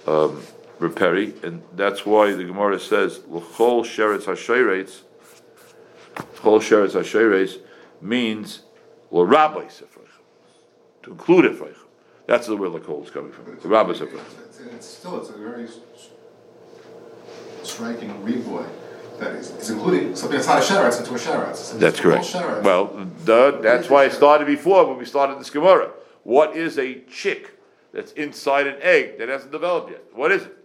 um, 0.06 0.42
Reperi, 0.80 1.42
and 1.44 1.62
that's 1.74 2.04
why 2.06 2.32
the 2.32 2.44
Gemara 2.44 2.80
says 2.80 3.20
l'chol 3.28 3.84
sheretz 3.84 4.24
hasheretz, 4.24 5.02
l'chol 6.18 6.60
sheretz 6.60 6.94
hasheretz 6.94 7.58
means 8.00 8.62
l'rabbi 9.10 9.66
sefreich, 9.66 10.08
to 11.02 11.10
include 11.10 11.44
it 11.46 11.76
That's 12.26 12.48
where 12.48 12.70
the 12.70 12.78
l'chol 12.78 13.04
is 13.04 13.10
coming 13.10 13.32
from. 13.32 13.58
The 13.60 13.68
rabbi. 13.68 13.90
It's, 13.90 14.86
still, 14.86 15.20
it's 15.20 15.30
a 15.30 15.32
very 15.34 15.68
striking 17.62 18.10
revoy 18.22 18.66
that 19.18 19.32
is, 19.32 19.70
including 19.70 20.16
something 20.16 20.38
that's 20.38 20.48
not 20.48 20.58
a 20.58 20.64
sheretz 20.64 20.98
into 20.98 21.14
a 21.14 21.18
sheretz. 21.18 21.78
That's 21.78 22.00
correct. 22.00 22.34
Well, 22.64 23.06
duh, 23.24 23.60
that's 23.60 23.88
why 23.88 24.04
it 24.04 24.12
started 24.12 24.46
before, 24.46 24.86
when 24.86 24.98
we 24.98 25.04
started 25.04 25.38
this 25.38 25.50
Gemara. 25.50 25.92
What 26.24 26.56
is 26.56 26.78
a 26.78 27.00
chick 27.02 27.58
that's 27.92 28.12
inside 28.12 28.66
an 28.66 28.76
egg 28.80 29.18
that 29.18 29.28
hasn't 29.28 29.52
developed 29.52 29.90
yet? 29.90 30.02
What 30.12 30.32
is 30.32 30.44
it? 30.44 30.56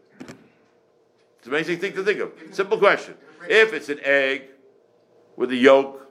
It's 1.37 1.47
an 1.47 1.53
amazing 1.53 1.79
thing 1.79 1.93
to 1.93 2.03
think 2.03 2.19
of. 2.19 2.31
Simple 2.51 2.77
question. 2.77 3.15
If 3.47 3.73
it's 3.73 3.89
an 3.89 3.99
egg 4.03 4.48
with 5.39 5.51
a 5.51 5.55
yolk 5.55 6.01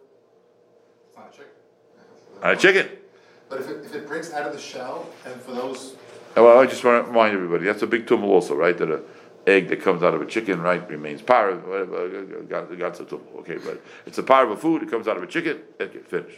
It's 1.07 1.17
not 1.19 1.29
a 1.29 1.37
chicken. 1.37 1.53
and 2.43 2.53
a 2.53 2.57
chicken, 2.57 2.89
But 3.51 3.61
if 3.61 3.69
it, 3.69 3.85
if 3.85 3.95
it 3.95 4.09
breaks 4.09 4.33
out 4.33 4.47
of 4.47 4.53
the 4.55 4.59
shell, 4.59 5.07
and 5.27 5.41
for 5.43 5.53
those, 5.53 5.97
Oh, 6.37 6.45
Well, 6.45 6.59
I 6.59 6.67
just 6.67 6.83
want 6.83 7.05
to 7.05 7.09
remind 7.11 7.35
everybody, 7.35 7.65
that's 7.67 7.83
a 7.83 7.87
big 7.87 8.07
tumul 8.07 8.31
also, 8.31 8.55
right? 8.55 8.77
That 8.77 8.91
a 8.91 9.03
egg 9.47 9.69
that 9.69 9.81
comes 9.83 10.03
out 10.03 10.15
of 10.15 10.23
a 10.23 10.27
chicken, 10.27 10.61
right, 10.61 10.89
remains 10.89 11.23
par, 11.23 11.55
whatever, 11.57 12.23
got, 12.49 12.79
got 12.79 12.97
some 12.97 13.07
tumul, 13.07 13.37
okay, 13.41 13.59
but 13.59 13.83
it's 14.07 14.19
a 14.19 14.23
par 14.23 14.45
of 14.45 14.51
a 14.51 14.57
food, 14.57 14.83
it 14.83 14.91
comes 14.91 15.07
out 15.07 15.17
of 15.17 15.23
a 15.23 15.27
chicken, 15.27 15.61
okay, 15.81 15.99
finish. 15.99 16.35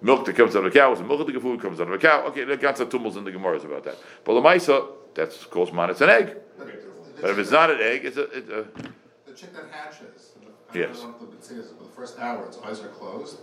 Milk 0.00 0.24
that 0.26 0.36
comes 0.36 0.54
out 0.56 0.64
of 0.64 0.72
a 0.72 0.76
cow 0.76 0.92
is 0.92 1.00
a 1.00 1.04
milk 1.04 1.20
of 1.20 1.26
the 1.32 1.40
food, 1.40 1.58
that 1.58 1.62
comes 1.62 1.80
out 1.80 1.88
of 1.88 1.92
a 1.94 1.98
cow, 1.98 2.24
okay, 2.26 2.44
there 2.44 2.56
got 2.56 2.78
some 2.78 2.88
tumults 2.88 3.16
in 3.16 3.24
the 3.24 3.30
Gemaras 3.32 3.64
about 3.64 3.84
that. 3.84 3.96
But 4.24 4.34
the 4.34 4.40
Maisa, 4.40 4.86
that's, 5.14 5.44
calls 5.44 5.72
mine, 5.72 5.90
it's 5.90 6.00
an 6.00 6.10
egg. 6.10 6.36
the, 6.58 6.64
the, 6.64 6.72
But 7.20 7.30
if 7.30 7.38
it's 7.38 7.50
not 7.50 7.70
an 7.70 7.80
egg, 7.80 8.04
it's 8.04 8.16
a, 8.16 8.24
it's 8.30 8.50
a, 8.50 8.66
the 9.26 9.32
chick 9.36 9.52
that 9.54 9.66
hatches, 9.70 10.31
I 10.74 10.78
Yes. 10.78 11.00
don't 11.00 11.08
know 11.20 11.26
what 11.26 11.40
the, 11.40 11.46
say 11.46 11.54
is, 11.56 11.68
for 11.68 11.84
the 11.84 11.90
first 11.90 12.18
hour, 12.18 12.44
its 12.46 12.58
eyes 12.64 12.80
are 12.80 12.88
closed. 12.88 13.38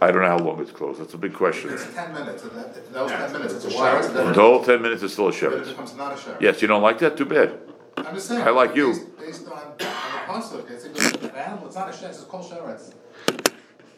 I 0.00 0.12
don't 0.12 0.22
know 0.22 0.28
how 0.28 0.38
long 0.38 0.60
it's 0.60 0.70
closed, 0.70 1.00
that's 1.00 1.14
a 1.14 1.18
big 1.18 1.34
question. 1.34 1.70
It's 1.70 1.92
ten 1.94 2.12
minutes, 2.12 2.42
and 2.44 2.52
that, 2.52 2.76
if 2.76 2.92
that 2.92 3.02
was 3.02 3.10
ten 3.12 3.32
minutes, 3.32 3.54
it's 3.54 3.64
a 3.64 3.66
It's 3.68 3.76
a 3.76 3.78
while. 3.78 4.02
sheretz. 4.02 4.12
The 4.12 4.32
whole 4.34 4.62
ten 4.64 4.82
minutes 4.82 5.02
is 5.02 5.12
still 5.12 5.28
a 5.28 5.32
Then 5.32 5.52
it 5.52 5.52
sheretz. 5.64 5.68
becomes 5.70 5.96
not 5.96 6.12
a 6.12 6.16
sheretz. 6.16 6.40
Yes, 6.40 6.62
you 6.62 6.68
don't 6.68 6.82
like 6.82 6.98
that? 7.00 7.16
Too 7.16 7.24
bad. 7.24 7.58
I'm 7.96 8.14
just 8.14 8.28
saying. 8.28 8.42
I 8.42 8.50
like 8.50 8.76
you. 8.76 8.88
Based, 8.92 9.18
based 9.18 9.46
on, 9.48 9.58
on 9.58 9.72
the 9.78 9.84
pasuk, 9.84 10.70
it's 10.70 10.84
a, 10.84 11.24
an 11.30 11.34
animal, 11.34 11.66
it's 11.66 11.74
not 11.76 11.88
a 11.88 11.92
sheretz, 11.92 12.10
it's 12.10 12.24
called 12.24 12.44
sheretz. 12.50 12.92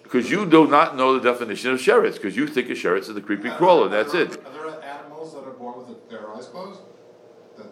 Because 0.02 0.30
you 0.30 0.46
do 0.46 0.66
not 0.66 0.96
know 0.96 1.18
the 1.18 1.30
definition 1.30 1.70
of 1.72 1.78
sheretz, 1.80 2.14
because 2.14 2.35
you 2.37 2.46
think 2.46 2.68
a 2.70 2.72
sheretz 2.72 3.09
is 3.09 3.14
the 3.14 3.20
creepy 3.20 3.50
crawler, 3.50 3.88
that's 3.88 4.14
Are 4.14 4.22
it. 4.22 4.30
Are 4.46 4.50
there 4.52 4.83
animals 4.83 5.35
that 5.35 5.44
are 5.44 5.50
born 5.52 5.87
with 5.87 6.09
their 6.09 6.33
eyes 6.35 6.46
closed? 6.46 6.80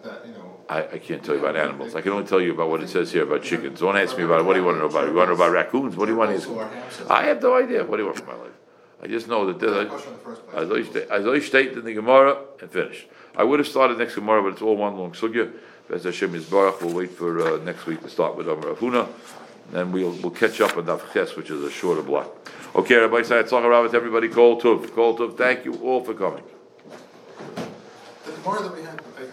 That, 0.03 0.23
that, 0.23 0.27
you 0.27 0.33
know, 0.33 0.57
I, 0.69 0.83
I 0.83 0.97
can't 0.99 1.23
tell 1.23 1.35
you 1.35 1.41
about 1.41 1.55
animals. 1.55 1.95
I 1.95 2.01
can 2.01 2.11
only 2.11 2.27
tell 2.27 2.39
you 2.39 2.53
about 2.53 2.69
what 2.69 2.81
it 2.81 2.89
says 2.89 3.11
here 3.11 3.23
about 3.23 3.43
chickens. 3.43 3.79
Don't 3.79 3.97
ask 3.97 4.17
me 4.17 4.23
about 4.23 4.41
it. 4.41 4.43
What 4.45 4.53
do 4.53 4.59
you 4.59 4.65
want 4.65 4.75
to 4.75 4.79
know 4.81 4.89
about? 4.89 5.07
You 5.07 5.15
want 5.15 5.27
to 5.29 5.35
know 5.35 5.43
about 5.43 5.51
raccoons? 5.51 5.95
What 5.95 6.05
do 6.05 6.11
you 6.11 6.17
want 6.17 6.41
to 6.41 6.59
are. 6.59 6.69
I 7.09 7.23
have 7.23 7.41
no 7.41 7.55
idea. 7.55 7.83
What 7.83 7.97
do 7.97 8.03
you 8.03 8.07
want 8.07 8.19
from 8.19 8.27
my 8.27 8.35
life? 8.35 8.51
I 9.01 9.07
just 9.07 9.27
know 9.27 9.45
that 9.45 9.59
there's 9.59 9.87
question 9.89 10.13
in 10.13 10.19
the 10.19 10.23
first 10.23 10.41
as. 10.53 11.07
I 11.09 11.39
state, 11.39 11.43
state 11.43 11.71
in 11.73 11.85
the 11.85 11.93
Gemara 11.93 12.37
and 12.59 12.69
finish. 12.69 13.07
I 13.35 13.43
would 13.43 13.59
have 13.59 13.67
started 13.67 13.97
next 13.97 14.15
Gemara, 14.15 14.43
but 14.43 14.53
it's 14.53 14.61
all 14.61 14.75
one 14.75 14.97
long 14.97 15.13
sugya. 15.13 15.51
As 15.89 16.03
Hashem 16.03 16.35
is 16.35 16.45
Baruch, 16.45 16.81
we'll 16.81 16.93
wait 16.93 17.09
for 17.11 17.41
uh, 17.41 17.63
next 17.63 17.85
week 17.85 18.01
to 18.03 18.09
start 18.09 18.35
with 18.35 18.47
Amar 18.47 18.75
Huna. 18.75 19.07
Then 19.71 19.91
we'll, 19.91 20.11
we'll 20.11 20.31
catch 20.31 20.61
up 20.61 20.77
on 20.77 20.85
Daf 20.85 21.13
Ches, 21.13 21.35
which 21.35 21.49
is 21.49 21.63
a 21.63 21.71
shorter 21.71 22.01
block. 22.01 22.27
Okay, 22.75 22.95
Sayyid, 23.23 23.47
Tzachar 23.47 23.69
Rabbit, 23.69 23.93
everybody, 23.95 24.27
Kol 24.29 24.61
Tov. 24.61 24.93
Kol 24.93 25.17
Tov, 25.17 25.37
thank 25.37 25.65
you 25.65 25.75
all 25.75 26.03
for 26.03 26.13
coming. 26.13 26.43
The 28.25 28.31
Gemara 28.31 28.63
that 28.63 28.75
we 28.75 28.83
had 28.83 28.88